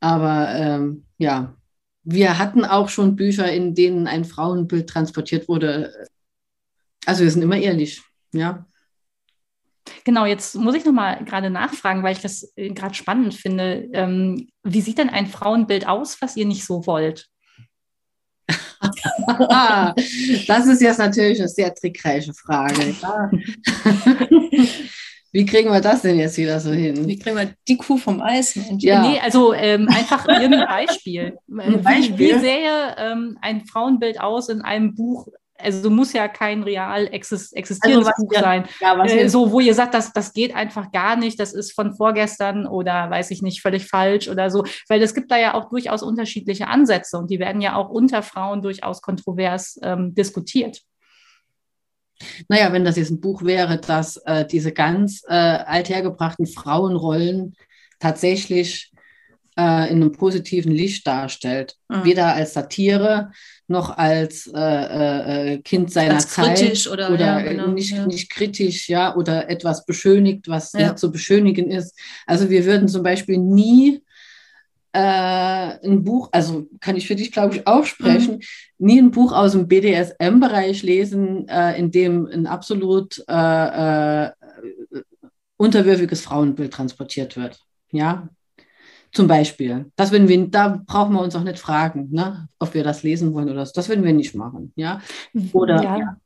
Aber 0.00 0.48
ähm, 0.54 1.06
ja, 1.18 1.56
wir 2.02 2.38
hatten 2.38 2.64
auch 2.64 2.88
schon 2.88 3.16
Bücher, 3.16 3.50
in 3.50 3.74
denen 3.74 4.06
ein 4.06 4.24
Frauenbild 4.24 4.88
transportiert 4.88 5.48
wurde. 5.48 5.92
Also 7.04 7.22
wir 7.24 7.30
sind 7.30 7.42
immer 7.42 7.56
ehrlich, 7.56 8.02
ja. 8.32 8.66
Genau, 10.04 10.26
jetzt 10.26 10.54
muss 10.56 10.74
ich 10.74 10.84
nochmal 10.84 11.24
gerade 11.24 11.50
nachfragen, 11.50 12.02
weil 12.02 12.12
ich 12.12 12.22
das 12.22 12.52
äh, 12.56 12.70
gerade 12.70 12.94
spannend 12.94 13.34
finde. 13.34 13.88
Ähm, 13.92 14.48
wie 14.62 14.80
sieht 14.80 14.98
denn 14.98 15.10
ein 15.10 15.26
Frauenbild 15.26 15.86
aus, 15.86 16.20
was 16.20 16.36
ihr 16.36 16.46
nicht 16.46 16.64
so 16.64 16.86
wollt? 16.86 17.28
das 20.46 20.66
ist 20.66 20.82
jetzt 20.82 20.98
natürlich 20.98 21.40
eine 21.40 21.48
sehr 21.48 21.74
trickreiche 21.74 22.32
Frage. 22.34 22.94
Wie 25.32 25.44
kriegen 25.44 25.70
wir 25.70 25.82
das 25.82 26.00
denn 26.00 26.18
jetzt 26.18 26.38
wieder 26.38 26.58
so 26.60 26.72
hin? 26.72 27.06
Wie 27.06 27.18
kriegen 27.18 27.36
wir 27.36 27.52
die 27.68 27.76
Kuh 27.76 27.98
vom 27.98 28.22
Eis? 28.22 28.56
Mensch? 28.56 28.82
Ja. 28.82 29.02
Nee, 29.02 29.20
also 29.20 29.52
ähm, 29.52 29.86
einfach 29.88 30.26
irgendein 30.26 30.66
Beispiel. 30.66 31.36
Ein 31.58 31.82
Beispiel? 31.82 32.18
Wie, 32.18 32.34
wie 32.34 32.38
sähe 32.38 32.96
ähm, 32.96 33.36
ein 33.42 33.66
Frauenbild 33.66 34.18
aus 34.18 34.48
in 34.48 34.62
einem 34.62 34.94
Buch, 34.94 35.28
also 35.58 35.90
muss 35.90 36.12
ja 36.12 36.28
kein 36.28 36.62
real 36.62 37.08
existierendes 37.10 38.08
also 38.08 38.12
Buch 38.22 38.32
wir, 38.32 38.40
sein. 38.40 38.64
Ja, 38.80 39.04
äh, 39.04 39.28
so, 39.28 39.52
wo 39.52 39.60
ihr 39.60 39.74
sagt, 39.74 39.94
das, 39.94 40.12
das 40.12 40.32
geht 40.32 40.54
einfach 40.54 40.92
gar 40.92 41.16
nicht, 41.16 41.38
das 41.40 41.52
ist 41.52 41.72
von 41.72 41.94
vorgestern 41.94 42.66
oder 42.66 43.10
weiß 43.10 43.30
ich 43.30 43.42
nicht, 43.42 43.62
völlig 43.62 43.86
falsch 43.86 44.28
oder 44.28 44.50
so. 44.50 44.64
Weil 44.88 45.02
es 45.02 45.14
gibt 45.14 45.30
da 45.30 45.38
ja 45.38 45.54
auch 45.54 45.68
durchaus 45.68 46.02
unterschiedliche 46.02 46.68
Ansätze 46.68 47.18
und 47.18 47.30
die 47.30 47.38
werden 47.38 47.60
ja 47.60 47.76
auch 47.76 47.88
unter 47.88 48.22
Frauen 48.22 48.62
durchaus 48.62 49.02
kontrovers 49.02 49.78
ähm, 49.82 50.14
diskutiert. 50.14 50.82
Naja, 52.48 52.72
wenn 52.72 52.84
das 52.84 52.96
jetzt 52.96 53.10
ein 53.10 53.20
Buch 53.20 53.42
wäre, 53.42 53.78
das 53.78 54.16
äh, 54.24 54.46
diese 54.46 54.72
ganz 54.72 55.22
äh, 55.28 55.34
althergebrachten 55.34 56.46
Frauenrollen 56.46 57.54
tatsächlich 58.00 58.92
äh, 59.58 59.90
in 59.90 60.02
einem 60.02 60.12
positiven 60.12 60.72
Licht 60.72 61.06
darstellt. 61.06 61.76
Mhm. 61.88 62.04
Weder 62.04 62.34
als 62.34 62.54
Satire 62.54 63.30
noch 63.68 63.96
als 63.96 64.46
äh, 64.54 64.60
äh, 64.60 65.54
äh 65.54 65.58
Kind 65.58 65.92
seiner 65.92 66.14
als 66.14 66.28
Zeit 66.28 66.58
kritisch 66.58 66.88
oder, 66.88 67.10
oder 67.10 67.26
ja, 67.26 67.40
genau, 67.40 67.68
nicht, 67.68 67.90
ja. 67.90 68.06
nicht 68.06 68.30
kritisch, 68.30 68.88
ja, 68.88 69.16
oder 69.16 69.48
etwas 69.50 69.84
beschönigt, 69.84 70.48
was 70.48 70.72
ja. 70.72 70.80
nicht 70.80 70.98
zu 70.98 71.10
beschönigen 71.10 71.70
ist. 71.70 71.98
Also 72.26 72.50
wir 72.50 72.64
würden 72.64 72.88
zum 72.88 73.02
Beispiel 73.02 73.38
nie 73.38 74.02
äh, 74.92 74.98
ein 74.98 76.04
Buch, 76.04 76.28
also 76.32 76.68
kann 76.80 76.96
ich 76.96 77.06
für 77.06 77.16
dich, 77.16 77.32
glaube 77.32 77.56
ich, 77.56 77.66
auch 77.66 77.84
sprechen, 77.84 78.36
mhm. 78.78 78.86
nie 78.86 78.98
ein 79.00 79.10
Buch 79.10 79.32
aus 79.32 79.52
dem 79.52 79.68
BDSM-Bereich 79.68 80.82
lesen, 80.82 81.48
äh, 81.48 81.78
in 81.78 81.90
dem 81.90 82.26
ein 82.26 82.46
absolut 82.46 83.24
unterwürfiges 85.58 86.20
Frauenbild 86.20 86.72
transportiert 86.72 87.36
wird. 87.36 87.58
Ja, 87.90 88.28
zum 89.16 89.26
Beispiel. 89.26 89.86
Das 89.96 90.12
würden 90.12 90.28
wir, 90.28 90.46
da 90.48 90.82
brauchen 90.86 91.14
wir 91.14 91.22
uns 91.22 91.34
auch 91.34 91.42
nicht 91.42 91.58
fragen, 91.58 92.08
ne, 92.10 92.48
ob 92.58 92.74
wir 92.74 92.84
das 92.84 93.02
lesen 93.02 93.34
wollen 93.34 93.50
oder 93.50 93.64
so. 93.66 93.72
Das 93.74 93.88
würden 93.88 94.04
wir 94.04 94.12
nicht 94.12 94.34
machen. 94.34 94.72
Ja? 94.76 95.00
Oder 95.52 95.82
ja. 95.82 95.98
Ja. 95.98 96.16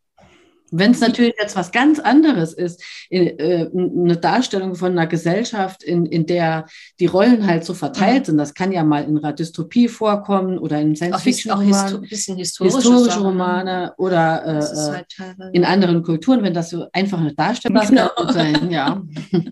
Wenn 0.73 0.93
es 0.93 1.01
natürlich 1.01 1.35
jetzt 1.41 1.57
was 1.57 1.73
ganz 1.73 1.99
anderes 1.99 2.53
ist, 2.53 2.83
in, 3.09 3.27
äh, 3.39 3.69
eine 3.75 4.17
Darstellung 4.17 4.77
von 4.77 4.93
einer 4.93 5.07
Gesellschaft, 5.09 5.83
in, 5.83 6.07
in 6.07 6.27
der 6.27 6.67
die 7.01 7.07
Rollen 7.07 7.47
halt 7.47 7.65
so 7.65 7.75
verteilt 7.75 8.27
sind, 8.27 8.39
das 8.39 8.55
kann 8.55 8.71
ja 8.71 8.85
mal 8.85 9.05
in 9.05 9.19
einer 9.19 9.33
Dystopie 9.33 9.89
vorkommen 9.89 10.59
oder 10.59 10.81
in 10.81 10.95
Science-Fiction-Romanen, 10.95 12.05
historische, 12.05 12.63
historische 12.63 13.19
ne? 13.19 13.25
Romane 13.25 13.95
oder 13.99 14.45
äh, 14.47 14.93
halt 14.93 15.17
in 15.53 15.65
anderen 15.65 16.03
Kulturen, 16.05 16.43
wenn 16.45 16.55
das 16.55 16.71
so 16.71 16.87
einfach 16.93 17.19
eine 17.19 17.35
Darstellung 17.35 17.83
genau. 17.89 18.11
sein, 18.29 18.71
ja. 18.71 19.03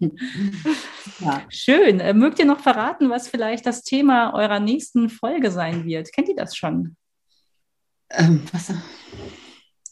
ja. 1.20 1.42
Schön. 1.48 2.00
Äh, 2.00 2.14
mögt 2.14 2.38
ihr 2.38 2.44
noch 2.44 2.60
verraten, 2.60 3.10
was 3.10 3.28
vielleicht 3.28 3.66
das 3.66 3.82
Thema 3.82 4.34
eurer 4.34 4.60
nächsten 4.60 5.08
Folge 5.08 5.50
sein 5.50 5.84
wird? 5.84 6.12
Kennt 6.12 6.28
ihr 6.28 6.36
das 6.36 6.56
schon? 6.56 6.96
Ähm, 8.10 8.42
was? 8.52 8.72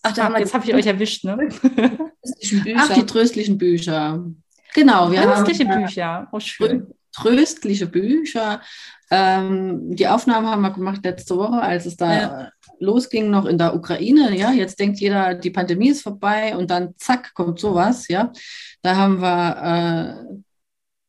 Ach, 0.03 0.13
da 0.13 0.31
Ach, 0.33 0.39
jetzt 0.39 0.55
habe 0.55 0.65
ich 0.65 0.75
euch 0.75 0.87
erwischt, 0.87 1.25
ne? 1.25 1.49
Ach, 2.77 2.95
die 2.95 3.07
tröstlichen 3.07 3.59
Bücher. 3.59 4.25
Genau, 4.75 5.11
wir 5.11 5.23
tröstliche 5.23 5.69
haben, 5.69 5.85
Bücher. 5.85 6.29
Oh, 6.33 6.41
schön. 6.41 6.87
Tröstliche 7.13 7.87
Bücher. 7.87 8.61
Ähm, 9.11 9.97
die 9.97 10.07
Aufnahmen 10.07 10.47
haben 10.47 10.63
wir 10.63 10.71
gemacht 10.71 11.01
letzte 11.03 11.37
Woche, 11.37 11.61
als 11.61 11.87
es 11.87 11.97
da 11.97 12.13
ja. 12.13 12.51
losging, 12.79 13.31
noch 13.31 13.47
in 13.47 13.59
der 13.59 13.75
Ukraine. 13.75 14.37
Ja, 14.37 14.53
jetzt 14.53 14.79
denkt 14.79 15.01
jeder, 15.01 15.35
die 15.35 15.51
Pandemie 15.51 15.89
ist 15.89 16.03
vorbei 16.03 16.57
und 16.57 16.71
dann 16.71 16.95
zack, 16.99 17.33
kommt 17.35 17.59
sowas. 17.59 18.07
Ja, 18.09 18.33
da 18.83 18.97
haben 18.97 19.21
wir 19.21 20.27
äh, 20.31 20.37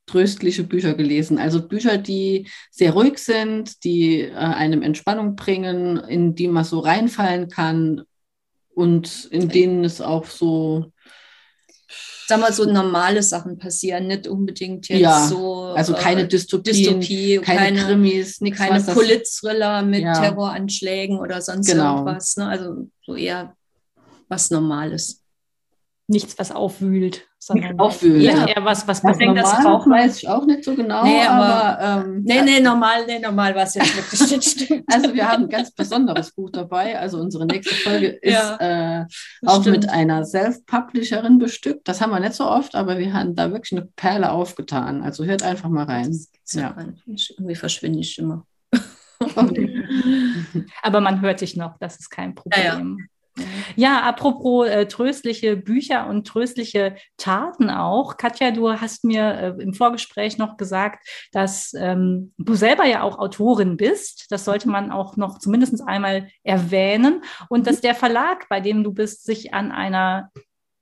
tröstliche 0.08 0.64
Bücher 0.64 0.96
gelesen. 0.96 1.38
Also 1.38 1.68
Bücher, 1.68 1.98
die 1.98 2.48
sehr 2.72 2.94
ruhig 2.94 3.20
sind, 3.20 3.84
die 3.84 4.22
äh, 4.22 4.34
einem 4.34 4.82
Entspannung 4.82 5.36
bringen, 5.36 5.98
in 5.98 6.34
die 6.34 6.48
man 6.48 6.64
so 6.64 6.80
reinfallen 6.80 7.50
kann, 7.50 8.04
und 8.78 9.26
in 9.32 9.50
denen 9.50 9.84
es 9.84 10.02
auch 10.02 10.26
so 10.26 10.92
sag 12.28 12.42
mal, 12.42 12.54
so 12.54 12.66
normale 12.66 13.24
Sachen 13.24 13.58
passieren, 13.58 14.08
nicht 14.08 14.28
unbedingt 14.28 14.90
jetzt 14.90 15.02
ja, 15.02 15.26
so. 15.28 15.64
Also 15.76 15.94
keine 15.94 16.24
äh, 16.24 16.28
Dystopie, 16.28 17.40
keine, 17.40 17.60
keine 17.60 17.80
Krimis, 17.86 18.42
nichts, 18.42 18.60
keine 18.60 18.84
Polizthriller 18.84 19.82
mit 19.82 20.02
ja. 20.02 20.14
Terroranschlägen 20.14 21.18
oder 21.18 21.42
sonst 21.42 21.72
genau. 21.72 21.96
irgendwas. 21.96 22.36
Ne? 22.38 22.48
Also 22.48 22.88
so 23.04 23.16
eher 23.16 23.56
was 24.28 24.52
Normales 24.52 25.24
nichts, 26.08 26.40
was 26.40 26.52
aufwühlt, 26.52 27.28
sondern 27.38 27.80
aufwühlt. 27.80 28.24
Ja. 28.24 28.46
eher 28.48 28.64
was, 28.64 28.88
was 28.88 29.04
man 29.04 29.18
denkt, 29.18 29.38
das 29.38 29.62
braucht 29.62 29.90
weiß 29.90 30.18
ich 30.18 30.30
auch 30.30 30.46
nicht 30.46 30.64
so 30.64 30.74
genau. 30.74 31.04
Nee, 31.04 31.22
aber, 31.22 31.80
aber 31.80 32.06
ähm, 32.06 32.24
nee, 32.24 32.42
nee, 32.42 32.60
normal, 32.60 33.06
nee, 33.06 33.20
normal 33.20 33.54
was 33.56 33.76
jetzt 33.76 33.96
wirklich 33.96 34.44
stimmt. 34.44 34.86
Also 34.94 35.14
wir 35.14 35.28
haben 35.30 35.44
ein 35.44 35.50
ganz 35.50 35.72
besonderes 35.72 36.32
Buch 36.32 36.50
dabei. 36.50 36.98
Also 36.98 37.20
unsere 37.20 37.46
nächste 37.46 37.76
Folge 37.76 38.08
ist 38.08 38.34
ja, 38.34 39.02
äh, 39.02 39.06
auch 39.46 39.62
stimmt. 39.62 39.78
mit 39.78 39.90
einer 39.90 40.26
Self-Publisherin 40.26 41.40
bestückt. 41.40 41.88
Das 41.88 42.02
haben 42.02 42.12
wir 42.12 42.20
nicht 42.20 42.34
so 42.34 42.46
oft, 42.46 42.76
aber 42.76 42.98
wir 42.98 43.14
haben 43.14 43.36
da 43.36 43.52
wirklich 43.52 43.74
eine 43.74 43.88
Perle 43.96 44.32
aufgetan. 44.32 45.04
Also 45.04 45.26
hört 45.26 45.44
einfach 45.44 45.70
mal 45.70 45.86
rein. 45.86 46.18
Ja. 46.52 46.76
Irgendwie 47.06 47.56
verschwinde 47.56 48.00
ich 48.00 48.18
immer. 48.18 48.46
Okay. 49.36 49.84
aber 50.82 51.02
man 51.02 51.22
hört 51.22 51.42
dich 51.42 51.58
noch, 51.58 51.78
das 51.80 52.00
ist 52.00 52.10
kein 52.10 52.36
Problem. 52.36 52.98
Ja, 53.00 53.06
ja. 53.38 53.46
Ja, 53.76 54.02
apropos 54.02 54.68
äh, 54.68 54.88
tröstliche 54.88 55.56
Bücher 55.56 56.08
und 56.08 56.28
tröstliche 56.28 56.96
Taten 57.18 57.70
auch. 57.70 58.18
Katja, 58.18 58.52
du 58.52 58.72
hast 58.72 59.04
mir 59.04 59.58
äh, 59.58 59.62
im 59.62 59.74
Vorgespräch 59.74 60.38
noch 60.38 60.58
gesagt, 60.58 61.08
dass 61.32 61.74
ähm, 61.74 62.34
du 62.38 62.56
selber 62.56 62.86
ja 62.86 63.02
auch 63.02 63.20
Autorin 63.20 63.78
bist. 63.78 64.26
Das 64.30 64.46
sollte 64.46 64.70
man 64.70 64.92
auch 64.92 65.18
noch 65.18 65.40
zumindest 65.40 65.82
einmal 65.88 66.30
erwähnen. 66.44 67.24
Und 67.50 67.68
dass 67.68 67.82
der 67.82 67.96
Verlag, 67.96 68.50
bei 68.50 68.60
dem 68.60 68.84
du 68.84 68.94
bist, 68.94 69.24
sich 69.26 69.54
an 69.54 69.72
einer 69.72 70.32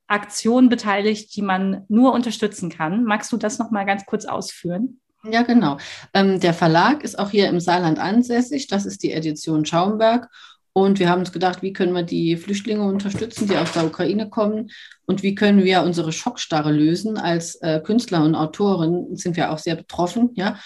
Aktion 0.07 0.69
beteiligt, 0.69 1.35
die 1.35 1.41
man 1.41 1.83
nur 1.87 2.13
unterstützen 2.13 2.69
kann. 2.69 3.03
Magst 3.05 3.31
du 3.31 3.37
das 3.37 3.59
noch 3.59 3.71
mal 3.71 3.85
ganz 3.85 4.05
kurz 4.05 4.25
ausführen? 4.25 4.99
Ja, 5.23 5.41
genau. 5.41 5.77
Ähm, 6.13 6.39
der 6.39 6.53
Verlag 6.53 7.03
ist 7.03 7.17
auch 7.17 7.31
hier 7.31 7.49
im 7.49 7.59
Saarland 7.59 7.97
ansässig. 7.97 8.67
Das 8.67 8.85
ist 8.85 9.01
die 9.01 9.11
Edition 9.11 9.65
Schaumberg. 9.65 10.29
Und 10.77 10.99
wir 10.99 11.09
haben 11.09 11.21
uns 11.21 11.31
gedacht, 11.31 11.61
wie 11.61 11.71
können 11.71 11.93
wir 11.93 12.03
die 12.03 12.35
Flüchtlinge 12.35 12.83
unterstützen, 12.83 13.47
die 13.47 13.55
aus 13.55 13.71
der 13.71 13.85
Ukraine 13.85 14.29
kommen? 14.29 14.71
Und 15.05 15.23
wie 15.23 15.33
können 15.33 15.63
wir 15.63 15.83
unsere 15.83 16.11
Schockstarre 16.11 16.73
lösen? 16.73 17.17
Als 17.17 17.55
äh, 17.61 17.79
Künstler 17.79 18.25
und 18.25 18.35
Autorin 18.35 19.15
sind 19.15 19.37
wir 19.37 19.53
auch 19.53 19.57
sehr 19.57 19.75
betroffen, 19.75 20.31
ja. 20.33 20.59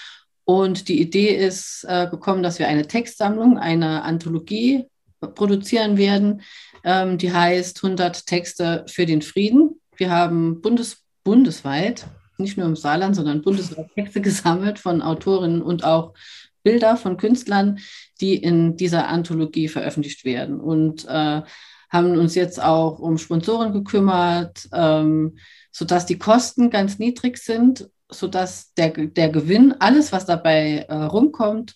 Und 0.45 0.87
die 0.87 0.99
Idee 0.99 1.35
ist 1.35 1.85
äh, 1.87 2.07
gekommen, 2.09 2.41
dass 2.41 2.57
wir 2.57 2.67
eine 2.67 2.87
Textsammlung, 2.87 3.59
eine 3.59 4.01
Anthologie 4.01 4.85
produzieren 5.35 5.95
werden, 5.97 6.41
ähm, 6.83 7.19
die 7.19 7.31
heißt 7.31 7.83
100 7.83 8.25
Texte 8.25 8.85
für 8.87 9.05
den 9.05 9.21
Frieden. 9.21 9.79
Wir 9.95 10.09
haben 10.09 10.59
bundes 10.61 11.03
bundesweit, 11.23 12.07
nicht 12.39 12.57
nur 12.57 12.65
im 12.65 12.75
Saarland, 12.75 13.15
sondern 13.15 13.43
bundesweit 13.43 13.93
Texte 13.93 14.21
gesammelt 14.21 14.79
von 14.79 15.03
Autorinnen 15.03 15.61
und 15.61 15.83
auch 15.83 16.15
Bilder 16.63 16.97
von 16.97 17.17
Künstlern, 17.17 17.79
die 18.21 18.35
in 18.35 18.77
dieser 18.77 19.07
Anthologie 19.07 19.67
veröffentlicht 19.67 20.25
werden. 20.25 20.59
Und 20.59 21.05
äh, 21.05 21.41
haben 21.89 22.17
uns 22.17 22.35
jetzt 22.35 22.61
auch 22.61 22.99
um 22.99 23.17
Sponsoren 23.17 23.73
gekümmert, 23.73 24.69
ähm, 24.73 25.37
sodass 25.71 26.05
die 26.05 26.19
Kosten 26.19 26.69
ganz 26.69 26.99
niedrig 26.99 27.37
sind, 27.37 27.89
sodass 28.09 28.73
der, 28.73 28.89
der 28.89 29.29
Gewinn, 29.29 29.75
alles, 29.79 30.11
was 30.11 30.25
dabei 30.25 30.85
äh, 30.87 30.93
rumkommt, 30.93 31.75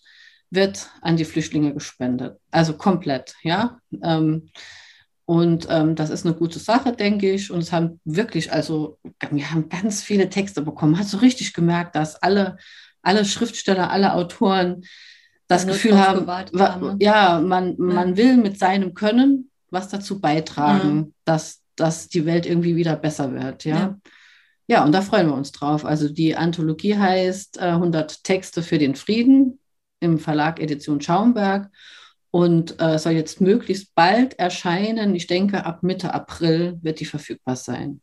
wird 0.50 0.90
an 1.02 1.18
die 1.18 1.26
Flüchtlinge 1.26 1.74
gespendet. 1.74 2.40
Also 2.52 2.74
komplett, 2.74 3.36
ja. 3.44 3.80
Ähm, 4.04 4.50
und 5.26 5.68
ähm, 5.70 5.96
das 5.96 6.10
ist 6.10 6.26
eine 6.26 6.36
gute 6.36 6.60
Sache, 6.60 6.92
denke 6.94 7.32
ich. 7.32 7.50
Und 7.50 7.60
es 7.60 7.72
haben 7.72 8.00
wirklich, 8.04 8.52
also 8.52 9.00
wir 9.32 9.52
haben 9.52 9.70
ganz 9.70 10.04
viele 10.04 10.30
Texte 10.30 10.62
bekommen. 10.62 11.00
Hast 11.00 11.14
du 11.14 11.18
richtig 11.18 11.54
gemerkt, 11.54 11.96
dass 11.96 12.22
alle 12.22 12.58
alle 13.04 13.26
Schriftsteller, 13.26 13.92
alle 13.92 14.14
Autoren 14.14 14.86
das 15.48 15.68
Gefühl 15.68 16.00
haben, 16.00 16.26
haben, 16.28 16.98
ja, 17.00 17.40
man, 17.40 17.76
man 17.78 18.18
will 18.18 18.38
mit 18.38 18.58
seinem 18.58 18.94
Können 18.94 19.52
was 19.70 19.90
dazu 19.90 20.22
beitragen, 20.22 20.96
mhm. 20.96 21.14
dass, 21.26 21.62
dass 21.76 22.08
die 22.08 22.26
Welt 22.26 22.46
irgendwie 22.46 22.76
wieder 22.76 22.96
besser 22.96 23.34
wird. 23.34 23.66
Ja? 23.66 23.76
ja? 23.76 24.00
Ja, 24.68 24.86
und 24.86 24.94
da 24.94 25.02
freuen 25.02 25.28
wir 25.28 25.36
uns 25.36 25.52
drauf. 25.52 25.84
Also 25.84 26.08
die 26.08 26.36
Anthologie 26.36 26.98
heißt 26.98 27.58
äh, 27.58 27.66
100 27.66 28.24
Texte 28.24 28.64
für 28.64 28.78
den 28.78 28.96
Frieden 28.96 29.60
im 30.00 30.20
Verlag 30.20 30.60
Edition 30.60 31.02
Schaumberg 31.02 31.70
und 32.32 32.82
äh, 32.82 32.98
soll 32.98 33.14
jetzt 33.14 33.42
möglichst 33.42 33.94
bald 33.94 34.40
erscheinen. 34.40 35.16
Ich 35.16 35.28
denke, 35.28 35.66
ab 35.66 35.84
Mitte 35.84 36.14
April 36.14 36.80
wird 36.82 37.00
die 37.00 37.06
verfügbar 37.06 37.56
sein. 37.56 38.02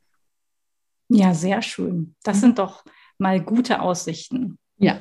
Ja, 1.09 1.35
sehr 1.35 1.63
schön. 1.63 2.15
Das 2.23 2.37
mhm. 2.37 2.41
sind 2.41 2.59
doch 2.59 2.85
mal 3.19 3.41
gute 3.41 3.81
Aussichten. 3.81 4.59
Ja. 4.81 4.99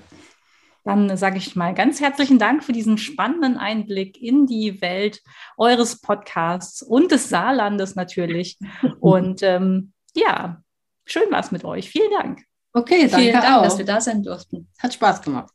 Dann 0.84 1.16
sage 1.18 1.38
ich 1.38 1.56
mal 1.56 1.74
ganz 1.74 2.02
herzlichen 2.02 2.38
Dank 2.38 2.64
für 2.64 2.74
diesen 2.74 2.98
spannenden 2.98 3.58
Einblick 3.58 4.22
in 4.22 4.46
die 4.46 4.82
Welt 4.82 5.22
eures 5.58 6.02
Podcasts 6.02 6.82
und 6.82 7.12
des 7.12 7.30
Saarlandes 7.30 7.96
natürlich. 7.96 8.58
Und 9.00 9.42
ähm, 9.44 9.94
ja, 10.16 10.62
schön 11.06 11.32
war 11.32 11.40
es 11.40 11.52
mit 11.52 11.64
euch. 11.64 11.90
Vielen 11.90 12.12
Dank. 12.12 12.44
Okay, 12.74 13.08
danke 13.08 13.18
Vielen 13.18 13.42
Dank, 13.42 13.58
auch. 13.58 13.64
dass 13.64 13.78
wir 13.78 13.86
da 13.86 14.02
sein 14.02 14.24
durften. 14.24 14.68
Hat 14.80 14.94
Spaß 14.94 15.22
gemacht. 15.22 15.54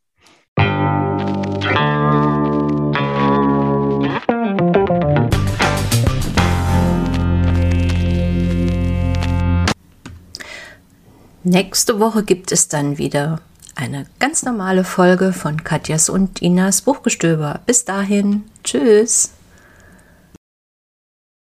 Nächste 11.42 12.00
Woche 12.00 12.24
gibt 12.24 12.52
es 12.52 12.68
dann 12.68 12.98
wieder 12.98 13.40
eine 13.74 14.06
ganz 14.18 14.44
normale 14.44 14.84
Folge 14.84 15.32
von 15.32 15.62
Katjas 15.62 16.08
und 16.08 16.42
Inas 16.42 16.82
Buchgestöber. 16.82 17.60
Bis 17.66 17.84
dahin, 17.84 18.44
tschüss. 18.62 19.33